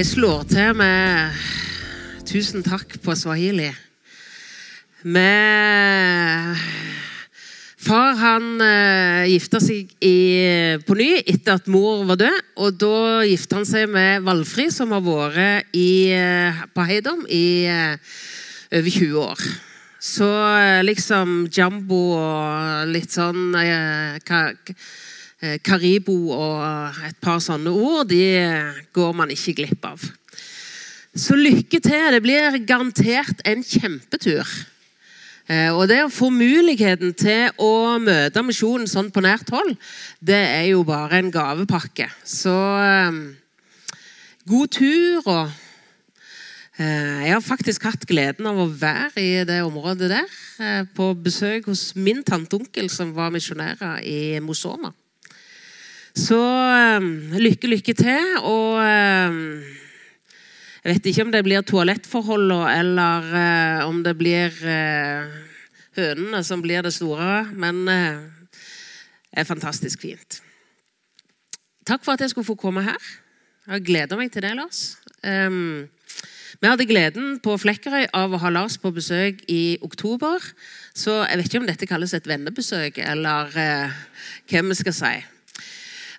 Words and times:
Jeg 0.00 0.06
slår 0.06 0.46
til 0.48 0.76
med 0.80 1.34
'tusen 2.24 2.62
takk' 2.64 2.94
på 3.04 3.12
swahili. 3.12 3.66
Med 5.04 6.56
Far 7.76 8.14
han 8.16 8.46
uh, 8.64 9.28
gifta 9.28 9.60
seg 9.60 9.92
i, 10.00 10.78
på 10.88 10.96
ny 10.96 11.10
etter 11.20 11.58
at 11.58 11.68
mor 11.68 12.06
var 12.08 12.16
død. 12.16 12.40
og 12.56 12.80
Da 12.80 13.26
gifta 13.28 13.58
han 13.58 13.68
seg 13.68 13.92
med 13.92 14.24
Valfri, 14.24 14.70
som 14.72 14.96
har 14.96 15.04
vært 15.04 15.76
i, 15.76 16.16
uh, 16.16 16.64
på 16.72 16.88
Heidom 16.88 17.26
i 17.28 17.68
uh, 17.68 18.00
over 18.72 18.90
20 18.96 19.20
år. 19.20 19.46
Så 20.00 20.30
liksom 20.80 21.50
Jambo 21.52 22.00
og 22.16 22.88
litt 22.88 23.12
sånn 23.12 23.52
ka, 24.24 24.46
Karibo 25.64 26.34
og 26.36 26.98
et 27.08 27.16
par 27.22 27.38
sånne 27.40 27.72
ord, 27.72 28.10
de 28.10 28.24
går 28.92 29.14
man 29.16 29.30
ikke 29.32 29.54
glipp 29.62 29.86
av. 29.88 30.02
Så 31.16 31.34
lykke 31.34 31.80
til. 31.82 32.12
Det 32.14 32.20
blir 32.22 32.58
garantert 32.68 33.40
en 33.48 33.64
kjempetur. 33.66 34.46
Eh, 35.50 35.70
og 35.74 35.88
det 35.90 36.04
å 36.04 36.12
få 36.12 36.28
muligheten 36.30 37.10
til 37.18 37.50
å 37.58 37.98
møte 37.98 38.44
misjonen 38.46 38.86
sånn 38.86 39.10
på 39.10 39.22
nært 39.24 39.50
hold, 39.50 39.74
det 40.22 40.38
er 40.38 40.68
jo 40.70 40.84
bare 40.86 41.18
en 41.18 41.32
gavepakke. 41.34 42.06
Så 42.22 42.54
eh, 42.84 43.18
god 44.46 44.70
tur 44.76 45.26
og 45.26 45.50
eh, 46.78 47.26
Jeg 47.26 47.34
har 47.34 47.42
faktisk 47.42 47.88
hatt 47.88 48.06
gleden 48.06 48.46
av 48.46 48.62
å 48.62 48.70
være 48.70 49.18
i 49.18 49.32
det 49.48 49.58
området 49.66 50.12
der. 50.14 50.38
Eh, 50.62 50.82
på 50.94 51.10
besøk 51.18 51.66
hos 51.72 51.88
min 51.98 52.22
tanteonkel, 52.22 52.86
som 52.92 53.10
var 53.18 53.34
misjonærer 53.34 54.04
i 54.06 54.38
Mosona. 54.44 54.94
Så 56.20 56.38
eh, 56.38 57.06
lykke, 57.40 57.70
lykke 57.70 57.94
til. 57.96 58.34
Og 58.44 58.80
eh, 58.84 59.38
jeg 60.80 60.94
vet 60.94 61.08
ikke 61.10 61.24
om 61.26 61.32
det 61.32 61.44
blir 61.46 61.64
toalettforhold 61.64 62.52
eller 62.68 63.32
eh, 63.40 63.86
om 63.88 64.02
det 64.04 64.16
blir 64.20 64.60
eh, 64.68 65.40
hønene 65.96 66.42
som 66.46 66.62
blir 66.64 66.84
det 66.84 66.92
store, 66.96 67.46
men 67.52 67.82
eh, 67.88 68.20
det 69.30 69.42
er 69.42 69.48
fantastisk 69.48 70.04
fint. 70.04 70.40
Takk 71.88 72.04
for 72.04 72.14
at 72.14 72.24
jeg 72.24 72.34
skulle 72.34 72.48
få 72.48 72.58
komme 72.60 72.84
her. 72.84 73.10
Jeg 73.70 73.86
gleda 73.86 74.18
meg 74.18 74.32
til 74.32 74.44
det, 74.44 74.52
Lars. 74.58 74.98
Um, 75.24 75.88
vi 76.60 76.68
hadde 76.68 76.86
gleden 76.88 77.38
på 77.42 77.54
Flekkerøy 77.60 78.08
av 78.16 78.34
å 78.34 78.40
ha 78.42 78.50
Lars 78.52 78.76
på 78.80 78.92
besøk 78.92 79.42
i 79.48 79.78
oktober. 79.84 80.42
Så 80.96 81.20
jeg 81.22 81.38
vet 81.38 81.48
ikke 81.48 81.60
om 81.62 81.68
dette 81.68 81.88
kalles 81.88 82.14
et 82.16 82.28
vennebesøk, 82.28 82.98
eller 83.04 83.52
uh, 83.54 84.00
hvem 84.50 84.72
vi 84.72 84.80
skal 84.80 84.96
si. 84.96 85.12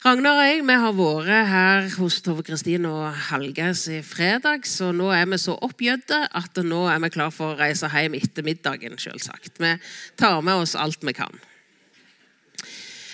Ragnar 0.01 0.33
og 0.33 0.47
jeg 0.47 0.61
vi 0.65 0.75
har 0.81 0.93
vært 0.97 1.27
her 1.45 1.87
hos 1.99 2.15
Tove 2.25 2.41
Kristin 2.41 2.87
og 2.89 3.03
Hallgeis 3.27 3.83
i 3.93 3.99
fredag, 4.01 4.63
så 4.65 4.87
nå 4.97 5.11
er 5.13 5.27
vi 5.29 5.37
så 5.37 5.53
oppgjødde 5.61 6.17
at 6.39 6.55
nå 6.65 6.79
er 6.89 7.03
vi 7.03 7.09
klar 7.13 7.29
for 7.29 7.53
å 7.53 7.57
reise 7.59 7.85
hjem 7.85 8.15
etter 8.17 8.41
middagen. 8.41 8.95
Selvsagt. 8.97 9.59
Vi 9.61 9.75
tar 10.17 10.39
med 10.41 10.63
oss 10.63 10.73
alt 10.73 11.05
vi 11.05 11.13
kan. 11.13 11.37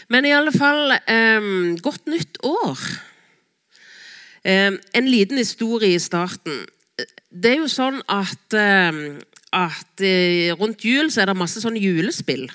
Men 0.07 0.29
i 0.29 0.31
alle 0.31 0.53
fall 0.55 0.95
eh, 0.95 1.49
godt 1.83 2.07
nytt 2.07 2.39
år. 2.47 2.85
Eh, 4.47 4.79
en 4.79 5.09
liten 5.11 5.41
historie 5.43 5.91
i 5.91 5.99
starten. 5.99 6.63
Det 7.27 7.51
er 7.51 7.59
jo 7.65 7.67
sånn 7.67 7.99
at, 8.07 8.47
eh, 8.55 9.01
at 9.59 10.07
rundt 10.55 10.87
jul 10.87 11.11
så 11.11 11.25
er 11.25 11.33
det 11.33 11.35
masse 11.43 11.65
sånn 11.67 11.75
julespill. 11.83 12.47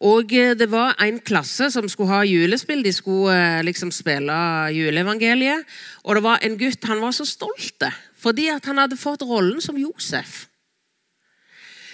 Og 0.00 0.32
eh, 0.32 0.54
det 0.56 0.70
var 0.72 0.96
en 1.04 1.18
klasse 1.20 1.68
som 1.72 1.88
skulle 1.88 2.12
ha 2.14 2.22
julespill. 2.24 2.82
De 2.84 2.92
skulle 2.92 3.34
eh, 3.36 3.64
liksom 3.66 3.92
spille 3.92 4.36
juleevangeliet. 4.72 5.66
Og 6.04 6.16
det 6.16 6.24
var 6.24 6.40
en 6.40 6.56
gutt 6.60 6.88
han 6.88 7.02
var 7.04 7.16
så 7.16 7.28
stolt 7.28 7.84
fordi 8.20 8.50
at 8.52 8.66
han 8.68 8.76
hadde 8.76 8.98
fått 9.00 9.22
rollen 9.24 9.62
som 9.64 9.78
Josef. 9.80 10.44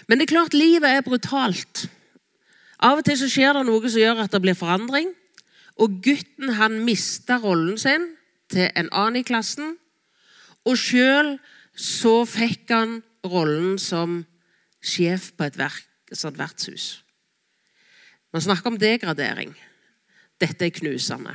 Men 0.09 0.19
det 0.19 0.27
er 0.27 0.33
klart 0.33 0.57
livet 0.59 0.89
er 0.91 1.05
brutalt. 1.07 1.85
Av 2.83 2.99
og 2.99 3.07
til 3.07 3.15
så 3.21 3.29
skjer 3.31 3.55
det 3.55 3.63
noe 3.69 3.87
som 3.87 4.03
gjør 4.03 4.25
at 4.25 4.35
det 4.35 4.41
blir 4.43 4.59
forandring. 4.59 5.13
Og 5.79 6.01
gutten 6.03 6.57
han 6.59 6.81
mista 6.83 7.39
rollen 7.43 7.79
sin 7.79 8.09
til 8.51 8.67
en 8.75 8.91
annen 8.91 9.21
i 9.21 9.27
klassen. 9.27 9.77
Og 10.67 10.75
sjøl 10.83 11.37
så 11.79 12.25
fikk 12.27 12.75
han 12.75 13.01
rollen 13.23 13.79
som 13.79 14.25
sjef 14.83 15.31
på 15.39 15.47
et, 15.47 15.59
verk, 15.63 15.87
et 16.11 16.19
sånt 16.19 16.43
vertshus. 16.43 17.06
Man 18.37 18.45
snakker 18.45 18.69
om 18.69 18.75
degradering. 18.77 19.55
Dette 20.37 20.67
er 20.67 20.73
knusende. 20.77 21.33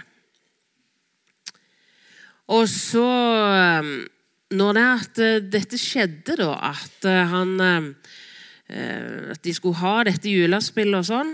Og 2.53 2.67
så 2.69 3.01
um, 3.81 4.05
Når 4.51 4.73
det 4.77 4.83
at 4.83 5.21
uh, 5.23 5.47
dette 5.49 5.77
skjedde, 5.81 6.35
da, 6.37 6.51
at 6.69 7.07
uh, 7.09 7.25
han 7.31 7.55
um, 7.57 7.95
uh, 8.69 9.33
At 9.33 9.41
de 9.41 9.53
skulle 9.53 9.81
ha 9.81 10.03
dette 10.05 10.29
julespillet 10.29 10.99
og 11.01 11.05
sånn 11.09 11.33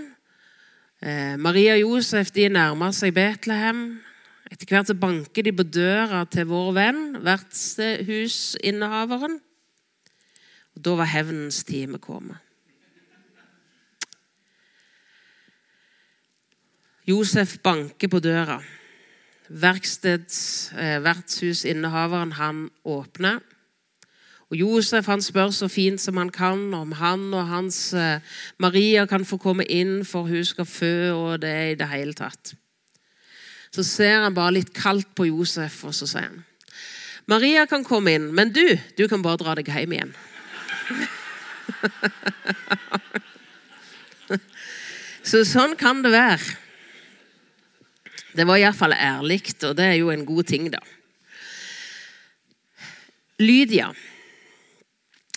Maria 1.38 1.76
og 1.76 1.80
Josef 1.84 2.32
de 2.34 2.48
nærmer 2.50 2.90
seg 2.90 3.14
Betlehem. 3.14 4.02
Etter 4.50 4.66
hvert 4.66 4.90
så 4.90 4.98
banker 4.98 5.46
de 5.46 5.54
på 5.54 5.62
døra 5.62 6.26
til 6.26 6.50
vår 6.50 6.74
venn, 6.74 7.22
vertshusinnehaveren. 7.22 9.38
Og 10.74 10.82
Da 10.82 10.98
var 10.98 11.06
hevnens 11.12 11.62
time 11.62 12.02
kommet. 12.02 12.47
Josef 17.08 17.54
banker 17.64 18.10
på 18.12 18.18
døra. 18.20 18.58
Verksteds, 19.48 20.72
eh, 20.76 21.00
Vertshusinnehaveren 21.00 22.32
han 22.32 22.70
åpner. 22.84 23.40
Og 24.50 24.56
Josef 24.56 25.06
han 25.06 25.22
spør 25.22 25.50
så 25.50 25.68
fint 25.68 26.00
som 26.00 26.16
han 26.16 26.30
kan 26.30 26.74
om 26.74 26.92
han 26.92 27.34
og 27.34 27.48
hans 27.48 27.94
eh, 27.94 28.20
Maria 28.58 29.06
kan 29.06 29.24
få 29.24 29.36
komme 29.40 29.64
inn, 29.64 30.04
for 30.04 30.22
hun 30.28 30.44
skal 30.44 30.66
fø, 30.68 31.12
og 31.12 31.40
det 31.40 31.72
i 31.72 31.74
det 31.80 31.88
hele 31.88 32.12
tatt. 32.12 32.54
Så 33.72 33.82
ser 33.84 34.20
han 34.24 34.34
bare 34.34 34.52
litt 34.60 34.74
kaldt 34.76 35.14
på 35.16 35.24
Josef, 35.28 35.84
og 35.84 35.94
så 35.96 36.06
sier 36.08 36.22
han 36.28 36.44
Maria 37.28 37.66
kan 37.68 37.84
komme 37.84 38.12
inn, 38.16 38.34
men 38.34 38.52
du, 38.52 38.78
du 38.96 39.08
kan 39.08 39.22
bare 39.22 39.36
dra 39.36 39.54
deg 39.56 39.68
hjem 39.68 39.92
igjen. 39.92 40.14
så 45.28 45.44
sånn 45.44 45.76
kan 45.76 46.02
det 46.04 46.12
være. 46.12 46.67
Det 48.36 48.44
var 48.46 48.60
iallfall 48.60 48.92
ærlig, 48.92 49.42
og 49.64 49.76
det 49.76 49.84
er 49.84 49.98
jo 49.98 50.10
en 50.12 50.26
god 50.26 50.48
ting, 50.48 50.68
da. 50.72 50.80
Lydia. 53.38 53.92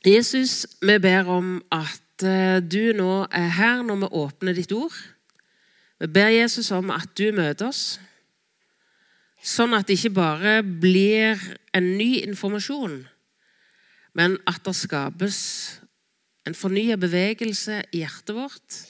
Jesus, 0.06 0.66
vi 0.82 0.98
ber 1.00 1.30
om 1.30 1.60
at 1.72 2.26
eh, 2.26 2.58
du 2.60 2.92
nå 2.98 3.28
er 3.30 3.52
her 3.58 3.84
når 3.86 4.00
vi 4.02 4.14
åpner 4.24 4.58
ditt 4.58 4.74
ord. 4.74 4.96
Vi 6.02 6.10
ber 6.10 6.34
Jesus 6.34 6.72
om 6.74 6.90
at 6.90 7.14
du 7.18 7.28
møter 7.38 7.70
oss, 7.70 8.00
sånn 9.42 9.76
at 9.78 9.86
det 9.86 10.00
ikke 10.00 10.16
bare 10.18 10.56
blir 10.66 11.38
en 11.78 11.92
ny 11.98 12.24
informasjon, 12.26 13.04
men 14.18 14.40
at 14.50 14.66
det 14.66 14.74
skapes 14.78 15.38
en 16.50 16.58
fornya 16.58 16.98
bevegelse 16.98 17.84
i 17.94 18.02
hjertet 18.02 18.34
vårt 18.36 18.82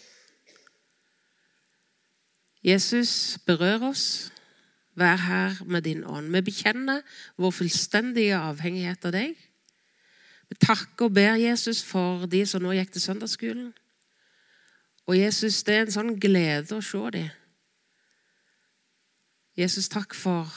Jesus, 2.63 3.39
berør 3.45 3.89
oss. 3.89 4.31
Vær 4.95 5.15
her 5.15 5.63
med 5.65 5.81
din 5.87 6.03
ånd. 6.03 6.29
Vi 6.35 6.41
bekjenner 6.41 7.01
vår 7.39 7.53
fullstendige 7.55 8.37
avhengighet 8.37 9.05
av 9.07 9.15
deg. 9.15 9.37
Vi 10.51 10.57
takker 10.59 11.07
og 11.07 11.15
ber 11.15 11.39
Jesus 11.39 11.79
for 11.87 12.27
de 12.27 12.43
som 12.45 12.63
nå 12.63 12.73
gikk 12.75 12.91
til 12.91 13.05
søndagsskolen. 13.05 13.69
Og 15.07 15.17
Jesus, 15.17 15.63
det 15.63 15.75
er 15.75 15.85
en 15.85 15.95
sånn 15.95 16.17
glede 16.19 16.75
å 16.75 16.83
se 16.83 17.01
dem. 17.15 17.29
Jesus, 19.57 19.89
takk 19.91 20.13
for 20.15 20.47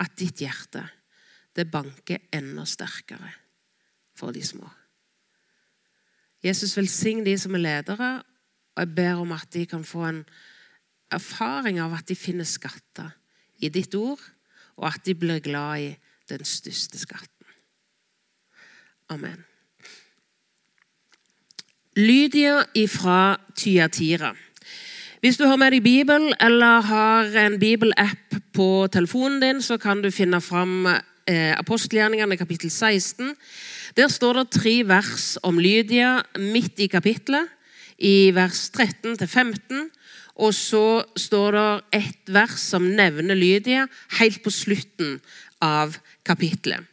at 0.00 0.16
ditt 0.18 0.40
hjerte 0.42 0.82
det 1.56 1.68
banker 1.70 2.24
enda 2.32 2.64
sterkere 2.68 3.28
for 4.16 4.32
de 4.32 4.42
små. 4.44 4.68
Jesus, 6.42 6.74
velsign 6.76 7.22
de 7.24 7.36
som 7.38 7.54
er 7.54 7.62
ledere, 7.62 8.10
og 8.72 8.80
jeg 8.82 8.94
ber 8.96 9.20
om 9.20 9.32
at 9.36 9.52
de 9.54 9.66
kan 9.68 9.84
få 9.84 10.04
en 10.08 10.22
erfaring 11.12 11.80
av 11.82 11.94
at 11.96 12.08
de 12.08 12.16
finner 12.18 12.48
skatter 12.48 13.12
i 13.62 13.70
ditt 13.72 13.94
ord, 13.94 14.20
og 14.80 14.88
at 14.88 15.04
de 15.06 15.14
blir 15.14 15.42
glad 15.44 15.84
i 15.84 15.90
den 16.30 16.44
største 16.48 16.98
skatten. 17.00 17.28
Amen. 19.12 19.44
Lydia 21.96 22.62
ifra 22.74 23.36
Tyatira. 23.54 24.32
Hvis 25.22 25.36
du 25.38 25.44
har 25.46 25.58
med 25.60 25.74
deg 25.74 25.84
Bibel 25.84 26.32
eller 26.42 26.82
har 26.88 27.34
en 27.44 27.58
bibelapp 27.60 28.38
på 28.56 28.88
telefonen 28.90 29.42
din, 29.42 29.60
så 29.62 29.76
kan 29.78 30.00
du 30.02 30.08
finne 30.10 30.40
fram 30.42 30.88
eh, 30.88 31.52
apostelgjerningene 31.54 32.38
kapittel 32.40 32.72
16. 32.72 33.36
Der 33.94 34.08
står 34.08 34.40
det 34.40 34.54
tre 34.56 34.74
vers 34.88 35.36
om 35.44 35.60
Lydia 35.60 36.22
midt 36.40 36.80
i 36.80 36.88
kapittelet, 36.90 37.46
i 38.02 38.32
vers 38.34 38.70
13 38.72 39.18
til 39.20 39.28
15. 39.28 39.90
Og 40.36 40.54
så 40.56 41.02
står 41.16 41.56
det 41.56 42.02
et 42.02 42.32
vers 42.32 42.60
som 42.60 42.86
nevner 42.96 43.36
Lydia 43.36 43.86
helt 44.18 44.42
på 44.44 44.50
slutten 44.50 45.18
av 45.62 45.98
kapittelet. 46.24 46.88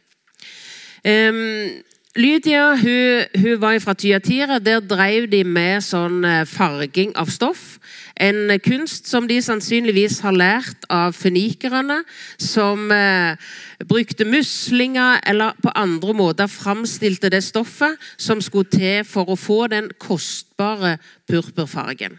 Um, 1.00 1.80
Lydia 2.16 2.74
hun, 2.74 3.24
hun 3.38 3.60
var 3.60 3.78
fra 3.78 3.94
Tyatira. 3.94 4.58
Der 4.58 4.80
drev 4.82 5.28
de 5.30 5.44
med 5.46 5.84
sånn 5.86 6.24
eh, 6.26 6.42
farging 6.42 7.12
av 7.14 7.30
stoff. 7.30 7.78
En 8.18 8.50
kunst 8.64 9.06
som 9.06 9.28
de 9.30 9.36
sannsynligvis 9.40 10.18
har 10.24 10.34
lært 10.34 10.88
av 10.90 11.14
fønikerne, 11.14 12.00
som 12.34 12.90
eh, 12.90 13.38
brukte 13.86 14.26
muslinger 14.26 15.22
eller 15.22 15.54
på 15.62 15.70
andre 15.78 16.16
måter 16.18 16.50
framstilte 16.50 17.30
det 17.30 17.44
stoffet 17.46 17.94
som 18.18 18.42
skulle 18.42 18.74
til 18.74 19.06
for 19.06 19.30
å 19.30 19.38
få 19.38 19.68
den 19.70 19.92
kostbare 20.02 20.98
purpurfargen. 21.30 22.18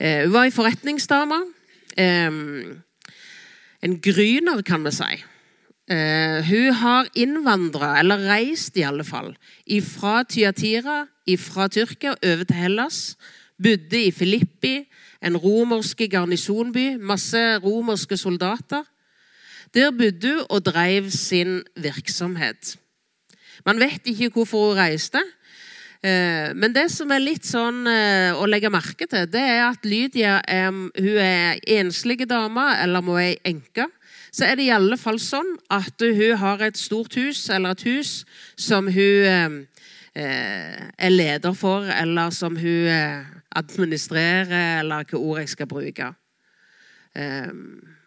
Eh, 0.00 0.24
hun 0.24 0.32
var 0.32 0.48
ei 0.48 0.54
forretningsdame. 0.54 1.40
Eh, 1.96 2.32
en 3.84 4.00
gryner, 4.00 4.62
kan 4.62 4.84
vi 4.84 4.90
si. 4.90 5.24
Uh, 5.84 6.40
hun 6.48 6.72
har 6.80 7.08
innvandra, 7.12 7.98
eller 8.00 8.22
reist 8.24 8.76
i 8.80 8.86
alle 8.88 9.04
fall, 9.04 9.34
fra 9.84 10.22
Tyatira, 10.24 11.02
fra 11.36 11.66
Tyrkia, 11.68 12.14
over 12.24 12.44
til 12.44 12.56
Hellas. 12.56 13.16
Bodde 13.62 14.00
i 14.06 14.10
Filippi, 14.10 14.88
en 15.20 15.36
romersk 15.36 16.00
garnisonby. 16.10 16.96
Masse 16.96 17.58
romerske 17.58 18.16
soldater. 18.16 18.84
Der 19.74 19.90
bodde 19.90 20.32
hun 20.32 20.46
og 20.48 20.64
drev 20.64 21.10
sin 21.10 21.62
virksomhet. 21.76 22.76
Man 23.66 23.80
vet 23.80 24.00
ikke 24.06 24.28
hvorfor 24.28 24.68
hun 24.68 24.78
reiste. 24.78 25.20
Uh, 26.04 26.52
men 26.52 26.74
det 26.76 26.90
som 26.92 27.08
er 27.14 27.22
litt 27.24 27.46
sånn 27.48 27.86
uh, 27.88 28.36
å 28.36 28.44
legge 28.44 28.68
merke 28.72 29.08
til, 29.08 29.24
det 29.32 29.40
er 29.40 29.62
at 29.70 29.86
Lydia 29.88 30.38
er, 30.44 30.68
hun 30.68 31.20
er 31.22 31.62
enslig 31.78 32.26
dame, 32.28 32.66
eller 32.82 33.04
må 33.04 33.16
ei 33.22 33.38
enke 33.48 33.88
så 34.34 34.48
er 34.48 34.58
det 34.58 34.66
i 34.66 34.74
alle 34.74 34.96
fall 34.98 35.20
sånn 35.22 35.52
at 35.72 36.02
hun 36.02 36.38
har 36.40 36.62
et 36.66 36.78
stort 36.78 37.14
hus, 37.20 37.46
eller 37.54 37.76
et 37.76 37.84
hus, 37.86 38.24
som 38.58 38.88
hun 38.90 39.28
eh, 39.30 40.80
er 40.98 41.12
leder 41.12 41.54
for, 41.54 41.86
eller 41.86 42.34
som 42.34 42.58
hun 42.58 42.88
eh, 42.90 43.28
administrerer, 43.54 44.80
eller 44.80 45.06
hva 45.06 45.20
ord 45.20 45.42
jeg 45.44 45.52
skal 45.54 45.70
bruke. 45.70 46.10
Eh, 47.14 47.52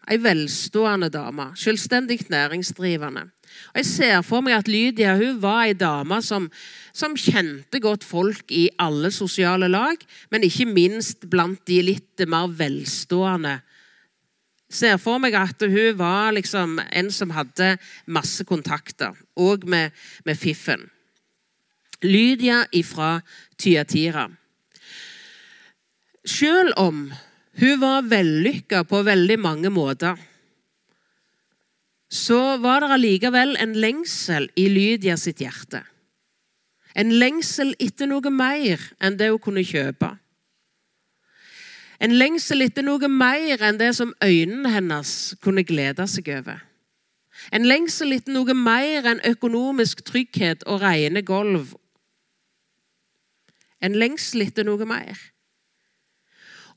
Ei 0.08 0.16
velstående 0.24 1.10
dame, 1.12 1.50
selvstendig 1.60 2.30
næringsdrivende. 2.32 3.26
Og 3.74 3.80
Jeg 3.82 3.86
ser 3.86 4.22
for 4.24 4.40
meg 4.40 4.56
at 4.56 4.70
Lydia 4.72 5.18
hun 5.20 5.42
var 5.44 5.66
ei 5.66 5.74
dame 5.76 6.22
som, 6.24 6.46
som, 6.98 7.14
kjente 7.14 7.80
godt 7.84 8.06
folk 8.08 8.52
i 8.54 8.68
alle 8.82 9.12
sosiale 9.14 9.70
lag, 9.70 10.02
men 10.34 10.46
ikke 10.48 10.66
minst 10.70 11.28
blant 11.30 11.62
de 11.70 11.82
litt 11.86 12.26
mer 12.30 12.50
velstående 12.58 13.60
ser 14.70 14.98
for 15.00 15.20
meg 15.24 15.36
at 15.38 15.64
hun 15.64 15.98
var 16.00 16.34
liksom 16.36 16.78
en 16.80 17.12
som 17.14 17.32
hadde 17.36 17.76
masse 18.12 18.44
kontakter, 18.48 19.16
òg 19.40 19.66
med, 19.70 19.96
med, 20.26 20.38
fiffen. 20.40 20.90
Lydia 22.04 22.66
ifra 22.76 23.22
Tyatira. 23.58 24.28
Selv 26.28 26.76
om 26.78 27.08
hun 27.58 27.80
var 27.82 28.06
vellykka 28.06 28.84
på 28.86 29.02
veldig 29.08 29.38
mange 29.40 29.72
måter, 29.74 30.18
så 32.08 32.58
var 32.64 32.84
det 32.84 32.94
allikevel 32.96 33.56
en 33.60 33.74
lengsel 33.76 34.48
i 34.56 34.68
Lydia 34.72 35.18
sitt 35.20 35.42
hjerte. 35.44 35.82
En 36.98 37.14
lengsel 37.14 37.76
etter 37.80 38.10
noe 38.10 38.32
mer 38.34 38.82
enn 38.98 39.18
det 39.20 39.30
hun 39.30 39.42
kunne 39.42 39.66
kjøpe. 39.66 40.16
En 42.02 42.14
lengsel 42.14 42.62
etter 42.66 42.86
noe 42.86 43.10
mer 43.10 43.62
enn 43.66 43.80
det 43.80 43.92
som 43.98 44.14
øynene 44.24 44.72
hennes 44.74 45.12
kunne 45.42 45.66
glede 45.66 46.06
seg 46.10 46.30
over. 46.34 46.62
En 47.54 47.66
lengsel 47.70 48.16
etter 48.18 48.34
noe 48.34 48.54
mer 48.58 49.06
enn 49.14 49.24
økonomisk 49.30 50.04
trygghet 50.06 50.66
og 50.66 50.82
rene 50.82 51.22
gulv. 51.26 51.76
En 53.82 53.98
lengsel 53.98 54.48
etter 54.48 54.66
noe 54.66 54.86
mer. 54.90 55.18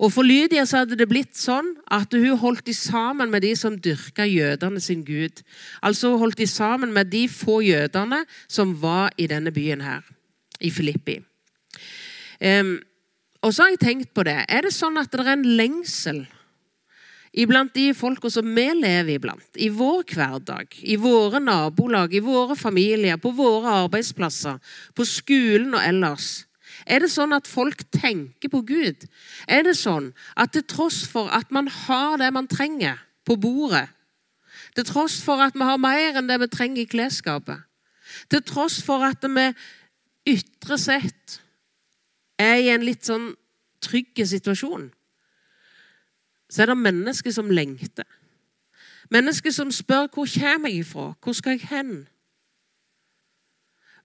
Og 0.00 0.12
For 0.14 0.25
Lydia 0.25 0.64
så 0.64 0.81
hadde 0.81 0.97
det 0.97 1.11
blitt 1.11 1.37
sånn 1.37 1.75
at 1.93 2.14
hun 2.17 2.38
holdt 2.41 2.64
de 2.70 2.75
sammen 2.76 3.29
med 3.32 3.44
de 3.44 3.52
som 3.58 3.76
dyrka 3.76 4.25
jødene 4.25 4.81
sin 4.81 5.02
gud. 5.05 5.43
Altså 5.85 6.14
hun 6.14 6.23
holdt 6.25 6.41
de 6.41 6.49
sammen 6.49 6.94
med 6.97 7.12
de 7.12 7.26
få 7.29 7.61
jødene 7.67 8.23
som 8.49 8.73
var 8.81 9.12
i 9.20 9.29
denne 9.29 9.52
byen 9.52 9.85
her, 9.85 10.00
i 10.61 10.73
Filippi. 10.73 11.19
Um, 12.41 12.79
og 13.44 13.52
så 13.52 13.67
har 13.67 13.75
jeg 13.75 13.85
tenkt 13.85 14.14
på 14.17 14.25
det. 14.25 14.38
Er 14.49 14.64
det 14.64 14.73
sånn 14.73 14.97
at 15.00 15.12
det 15.12 15.20
er 15.20 15.35
en 15.35 15.49
lengsel 15.61 16.25
iblant 17.31 17.73
de 17.76 17.93
folka 17.94 18.31
som 18.32 18.49
vi 18.56 18.67
lever 18.75 19.14
iblant, 19.14 19.46
i 19.55 19.69
vår 19.70 20.03
hverdag, 20.11 20.73
i 20.82 20.96
våre 20.99 21.38
nabolag, 21.44 22.14
i 22.17 22.25
våre 22.25 22.56
familier, 22.58 23.20
på 23.23 23.31
våre 23.37 23.85
arbeidsplasser, 23.85 24.56
på 24.96 25.06
skolen 25.06 25.76
og 25.76 25.85
ellers? 25.85 26.41
Er 26.87 27.03
det 27.03 27.11
sånn 27.12 27.35
at 27.37 27.49
folk 27.49 27.82
tenker 27.93 28.50
på 28.53 28.62
Gud? 28.67 29.06
Er 29.49 29.65
det 29.67 29.77
sånn 29.79 30.11
at 30.37 30.55
til 30.55 30.65
tross 30.69 31.03
for 31.09 31.31
at 31.32 31.50
man 31.53 31.69
har 31.69 32.19
det 32.21 32.31
man 32.32 32.49
trenger 32.50 33.00
på 33.29 33.37
bordet, 33.41 33.88
til 34.75 34.87
tross 34.87 35.19
for 35.25 35.43
at 35.43 35.56
vi 35.56 35.67
har 35.67 35.81
mer 35.81 36.19
enn 36.19 36.29
det 36.31 36.38
vi 36.43 36.49
trenger 36.53 36.82
i 36.82 36.91
klesskapet, 36.91 37.61
til 38.31 38.43
tross 38.47 38.81
for 38.85 39.05
at 39.06 39.25
vi 39.25 39.50
ytre 40.31 40.79
sett 40.79 41.41
er 42.41 42.56
i 42.61 42.71
en 42.73 42.85
litt 42.87 43.06
sånn 43.06 43.32
trygg 43.85 44.21
situasjon, 44.27 44.88
så 46.50 46.62
er 46.62 46.73
det 46.73 46.81
mennesker 46.82 47.35
som 47.35 47.50
lengter. 47.50 48.06
Mennesker 49.11 49.50
som 49.50 49.71
spør 49.73 50.06
'Hvor 50.06 50.27
kommer 50.27 50.69
jeg 50.69 50.79
ifra? 50.79 51.15
Hvor 51.23 51.32
skal 51.32 51.59
jeg 51.59 51.69
hen?' 51.71 52.09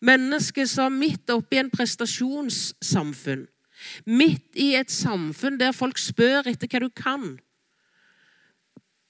Mennesker 0.02 0.66
som 0.66 0.94
midt 1.00 1.30
oppi 1.30 1.60
en 1.62 1.72
prestasjonssamfunn, 1.72 3.46
midt 4.06 4.56
i 4.60 4.74
et 4.76 4.92
samfunn 4.92 5.60
der 5.60 5.76
folk 5.76 6.00
spør 6.02 6.48
etter 6.52 6.72
hva 6.72 6.82
du 6.84 6.90
kan 6.96 7.36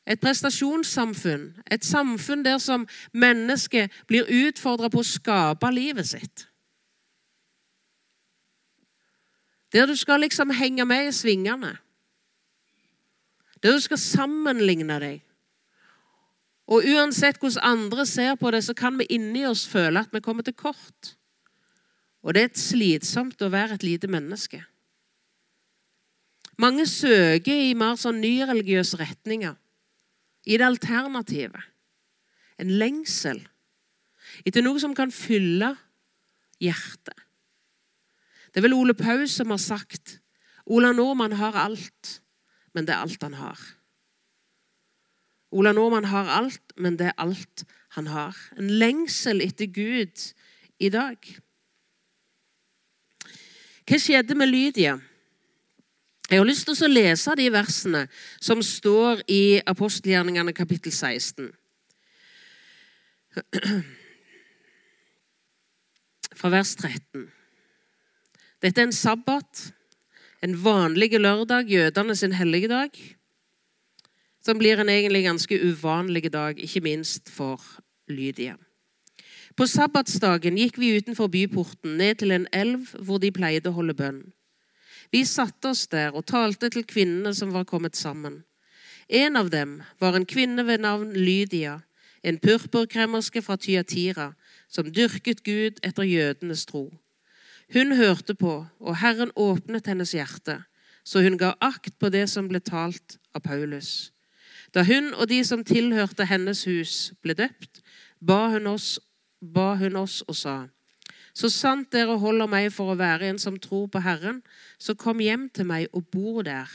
Et 0.06 0.22
prestasjonssamfunn, 0.22 1.56
et 1.72 1.86
samfunn 1.86 2.44
der 2.46 2.60
som 2.62 2.84
mennesket 3.14 3.94
blir 4.06 4.28
utfordra 4.30 4.90
på 4.94 5.02
å 5.02 5.08
skape 5.08 5.72
livet 5.74 6.06
sitt. 6.06 6.46
Der 9.74 9.90
du 9.90 9.96
skal 9.98 10.22
liksom 10.22 10.54
henge 10.54 10.86
med 10.86 11.08
i 11.08 11.12
svingene. 11.12 11.74
Der 13.64 13.74
du 13.74 13.82
skal 13.82 13.98
sammenligne 13.98 15.00
deg. 15.02 15.24
Og 16.66 16.86
uansett 16.90 17.38
hvordan 17.38 17.62
andre 17.62 18.06
ser 18.10 18.38
på 18.42 18.50
det, 18.52 18.64
så 18.66 18.74
kan 18.74 18.98
vi 18.98 19.08
inni 19.14 19.46
oss 19.46 19.68
føle 19.70 20.02
at 20.02 20.14
vi 20.14 20.24
kommer 20.26 20.46
til 20.46 20.56
kort. 20.58 21.14
Og 22.26 22.34
det 22.34 22.42
er 22.42 22.58
slitsomt 22.58 23.42
å 23.46 23.52
være 23.54 23.78
et 23.78 23.86
lite 23.86 24.10
menneske. 24.10 24.64
Mange 26.58 26.88
søker 26.88 27.68
i 27.68 27.76
mer 27.78 28.00
sånn 28.00 28.22
nyreligiøse 28.24 28.98
retninger. 28.98 29.54
I 30.46 30.58
det 30.58 30.66
alternative. 30.66 31.62
En 32.62 32.72
lengsel 32.80 33.44
etter 34.48 34.64
noe 34.66 34.80
som 34.82 34.96
kan 34.98 35.12
fylle 35.14 35.74
hjertet. 36.64 37.16
Det 38.52 38.62
er 38.62 38.66
vel 38.66 38.78
Ole 38.78 38.96
Paus 38.98 39.36
som 39.36 39.52
har 39.52 39.62
sagt 39.62 40.20
Ola 40.66 40.94
Nordmann 40.96 41.36
har 41.38 41.58
alt, 41.60 42.20
men 42.74 42.88
det 42.88 42.96
er 42.96 43.04
alt 43.04 43.22
han 43.22 43.36
har. 43.38 43.60
Ola 45.56 45.72
Nordmann 45.72 46.10
har 46.12 46.28
alt, 46.36 46.74
men 46.76 46.98
det 47.00 47.08
er 47.12 47.20
alt 47.22 47.64
han 47.96 48.10
har. 48.12 48.36
En 48.60 48.70
lengsel 48.82 49.40
etter 49.46 49.70
Gud 49.72 50.34
i 50.84 50.90
dag. 50.92 51.16
Hva 53.86 54.00
skjedde 54.02 54.36
med 54.36 54.52
Lydia? 54.52 54.98
Jeg 56.26 56.42
har 56.42 56.48
lyst 56.50 56.66
til 56.66 56.88
å 56.88 56.90
lese 56.90 57.36
de 57.38 57.46
versene 57.54 58.08
som 58.42 58.64
står 58.66 59.22
i 59.32 59.62
apostelgjerningene 59.70 60.56
kapittel 60.58 60.92
16. 60.92 61.52
Fra 66.36 66.52
vers 66.52 66.74
13. 66.82 67.28
Dette 68.66 68.82
er 68.82 68.88
en 68.90 68.96
sabbat, 68.96 69.68
en 70.44 70.58
vanlig 70.66 71.14
lørdag, 71.20 71.70
jødene 71.70 72.16
sin 72.18 72.34
hellige 72.36 72.72
dag, 72.74 72.90
som 74.46 74.58
blir 74.58 74.80
en 74.80 74.90
egentlig 74.90 75.24
ganske 75.26 75.58
uvanlig 75.58 76.30
dag, 76.34 76.60
ikke 76.60 76.84
minst 76.86 77.30
for 77.34 77.62
Lydia. 78.08 78.56
På 79.56 79.66
sabbatsdagen 79.68 80.58
gikk 80.60 80.78
vi 80.78 80.96
utenfor 81.00 81.32
byporten, 81.32 81.96
ned 81.98 82.20
til 82.20 82.34
en 82.36 82.48
elv 82.54 82.92
hvor 83.00 83.22
de 83.24 83.32
pleide 83.34 83.72
å 83.72 83.78
holde 83.78 83.96
bønn. 83.98 84.22
Vi 85.14 85.24
satte 85.26 85.72
oss 85.72 85.86
der 85.88 86.14
og 86.14 86.28
talte 86.28 86.70
til 86.70 86.86
kvinnene 86.86 87.34
som 87.34 87.54
var 87.56 87.66
kommet 87.66 87.96
sammen. 87.96 88.44
En 89.08 89.38
av 89.40 89.50
dem 89.54 89.80
var 90.02 90.18
en 90.18 90.26
kvinne 90.26 90.66
ved 90.68 90.84
navn 90.84 91.14
Lydia, 91.14 91.80
en 92.26 92.40
purpurkremmerske 92.42 93.42
fra 93.46 93.56
Tyatira, 93.58 94.34
som 94.68 94.90
dyrket 94.92 95.44
Gud 95.46 95.80
etter 95.86 96.04
jødenes 96.04 96.66
tro. 96.66 96.90
Hun 97.74 97.96
hørte 97.98 98.36
på, 98.36 98.66
og 98.80 98.98
Herren 98.98 99.32
åpnet 99.36 99.88
hennes 99.88 100.14
hjerte, 100.14 100.60
så 101.06 101.22
hun 101.22 101.38
ga 101.38 101.54
akt 101.62 101.98
på 102.00 102.10
det 102.10 102.28
som 102.30 102.50
ble 102.50 102.60
talt 102.60 103.18
av 103.34 103.46
Paulus. 103.46 104.12
Da 104.76 104.84
hun 104.84 105.14
og 105.14 105.30
de 105.32 105.40
som 105.48 105.64
tilhørte 105.64 106.28
hennes 106.28 106.66
hus, 106.68 107.14
ble 107.24 107.34
døpt, 107.34 107.80
ba 108.20 108.50
hun 108.52 108.68
oss 108.68 108.98
ba 109.40 109.76
hun 109.76 109.96
oss 109.96 110.22
og 110.28 110.36
sa:" 110.36 110.68
Så 111.36 111.50
sant 111.50 111.92
dere 111.92 112.16
holder 112.18 112.48
meg 112.48 112.72
for 112.72 112.94
å 112.94 113.00
være 113.00 113.28
en 113.28 113.40
som 113.40 113.60
tror 113.60 113.90
på 113.92 114.00
Herren, 114.00 114.42
så 114.80 114.96
kom 114.96 115.20
hjem 115.20 115.50
til 115.50 115.66
meg 115.68 115.88
og 115.92 116.08
bor 116.08 116.44
der. 116.48 116.72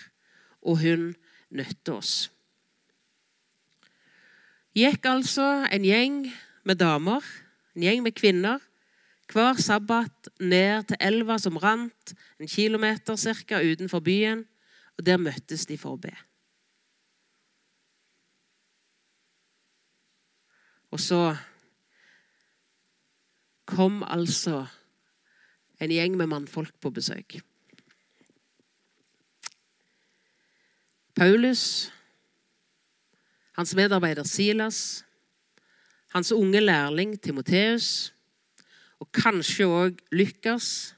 Og 0.60 0.82
hun 0.82 1.14
nøtte 1.48 1.94
oss. 1.94 2.30
Gikk 4.76 5.06
altså 5.08 5.64
en 5.72 5.84
gjeng 5.84 6.32
med 6.64 6.76
damer, 6.76 7.24
en 7.74 7.82
gjeng 7.82 8.02
med 8.04 8.12
kvinner, 8.12 8.60
hver 9.32 9.56
sabbat 9.56 10.28
ned 10.40 10.90
til 10.90 11.00
elva 11.00 11.38
som 11.38 11.56
rant 11.56 12.14
en 12.38 12.48
kilometer 12.48 13.16
cirka 13.16 13.62
utenfor 13.64 14.04
byen, 14.04 14.44
og 14.98 15.06
der 15.06 15.16
møttes 15.16 15.64
de 15.66 15.78
for 15.80 15.96
å 15.96 16.02
be. 16.02 16.12
Og 20.90 21.00
så 21.00 21.36
kom 23.70 24.02
altså 24.02 24.64
en 25.80 25.90
gjeng 25.90 26.16
med 26.18 26.26
mannfolk 26.26 26.74
på 26.80 26.90
besøk. 26.90 27.38
Paulus, 31.14 31.92
hans 33.56 33.74
medarbeider 33.74 34.24
Silas, 34.24 35.04
hans 36.14 36.32
unge 36.32 36.60
lærling 36.60 37.22
Timoteus 37.22 38.12
og 39.00 39.10
kanskje 39.12 39.66
òg 39.66 40.00
Lukas, 40.12 40.94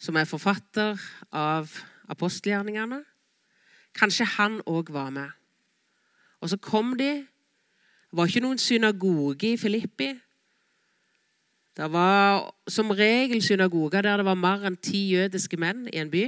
som 0.00 0.16
er 0.16 0.28
forfatter 0.28 1.00
av 1.32 1.70
apostelgjerningene. 2.10 3.02
Kanskje 3.96 4.26
han 4.36 4.60
òg 4.68 4.92
var 4.92 5.10
med. 5.14 5.30
Og 6.40 6.50
så 6.52 6.56
kom 6.56 6.94
de. 6.98 7.26
Det 8.10 8.18
var 8.18 8.26
ikke 8.26 8.42
noen 8.42 8.58
synagoge 8.58 9.52
i 9.52 9.56
Filippi. 9.60 10.08
Det 11.78 11.86
var 11.92 12.48
som 12.66 12.90
regel 12.90 13.42
synagoger 13.42 14.02
der 14.02 14.18
det 14.18 14.26
var 14.26 14.38
mer 14.38 14.66
enn 14.66 14.76
ti 14.76 15.04
jødiske 15.14 15.56
menn 15.56 15.86
i 15.92 16.00
en 16.02 16.10
by. 16.10 16.24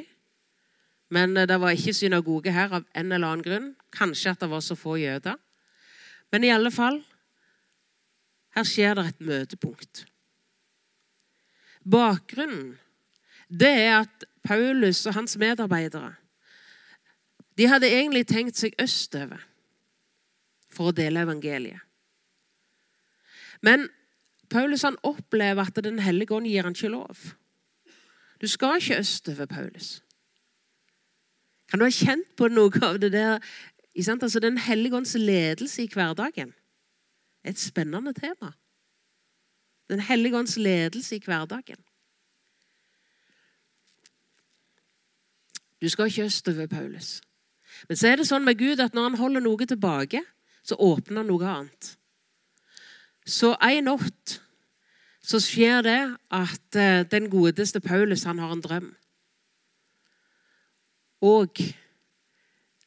Men 1.10 1.36
eh, 1.36 1.48
det 1.50 1.58
var 1.60 1.74
ikke 1.74 1.94
synagoge 1.94 2.54
her 2.54 2.78
av 2.78 2.86
en 2.94 3.12
eller 3.12 3.26
annen 3.26 3.42
grunn. 3.42 3.68
Kanskje 3.92 4.30
at 4.30 4.40
det 4.40 4.50
var 4.50 4.62
så 4.62 4.78
få 4.78 4.94
jøder. 5.02 5.34
Men 6.32 6.46
i 6.46 6.54
alle 6.54 6.70
fall 6.70 7.02
her 8.54 8.68
skjer 8.68 8.94
det 8.96 9.08
et 9.10 9.26
møtepunkt. 9.26 10.06
Bakgrunnen 11.82 12.76
det 13.52 13.68
er 13.68 13.98
at 14.04 14.24
Paulus 14.46 15.02
og 15.06 15.18
hans 15.18 15.34
medarbeidere 15.36 16.14
de 17.58 17.66
hadde 17.68 17.90
egentlig 17.90 18.24
tenkt 18.30 18.56
seg 18.56 18.76
østover 18.80 19.42
for 20.72 20.90
å 20.90 20.96
dele 20.96 21.24
evangeliet. 21.26 21.80
Men 23.62 23.86
Paulus 24.50 24.82
han 24.82 24.98
opplever 25.06 25.62
at 25.62 25.84
Den 25.84 25.98
hellige 26.02 26.34
ånd 26.34 26.46
gir 26.46 26.66
han 26.66 26.74
ikke 26.74 26.88
lov. 26.92 27.34
Du 28.40 28.48
skal 28.50 28.80
ikke 28.80 28.98
østover, 28.98 29.46
Paulus. 29.46 30.02
Kan 31.70 31.78
du 31.78 31.86
ha 31.86 31.90
kjent 31.90 32.34
på 32.36 32.48
noe 32.48 32.82
av 32.84 32.98
det 33.00 33.12
der? 33.12 33.38
Altså, 33.96 34.40
den 34.40 34.58
hellige 34.58 34.96
ånds 34.96 35.14
ledelse 35.14 35.82
i 35.84 35.88
hverdagen 35.88 36.52
er 37.44 37.50
et 37.50 37.58
spennende 37.58 38.12
tema. 38.12 38.52
Den 39.88 40.00
hellige 40.00 40.36
ånds 40.38 40.56
ledelse 40.56 41.16
i 41.16 41.22
hverdagen. 41.24 41.78
Du 45.80 45.88
skal 45.88 46.06
ikke 46.06 46.24
østover, 46.24 46.66
Paulus. 46.66 47.20
Men 47.88 47.96
så 47.96 48.08
er 48.08 48.16
det 48.16 48.28
sånn 48.28 48.44
med 48.44 48.58
Gud 48.58 48.80
at 48.80 48.94
når 48.94 49.10
han 49.10 49.18
holder 49.18 49.42
noe 49.42 49.66
tilbake, 49.66 50.22
så 50.62 50.78
åpner 50.78 51.26
noe 51.26 51.48
annet. 51.48 51.92
Så 53.26 53.54
en 53.62 53.86
natt 53.90 54.38
så 55.22 55.38
skjer 55.42 55.84
det 55.86 56.00
at 56.34 56.78
eh, 56.78 57.04
den 57.06 57.28
godeste 57.30 57.80
Paulus 57.80 58.24
han 58.26 58.40
har 58.42 58.52
en 58.54 58.62
drøm. 58.62 58.90
Og 61.22 61.60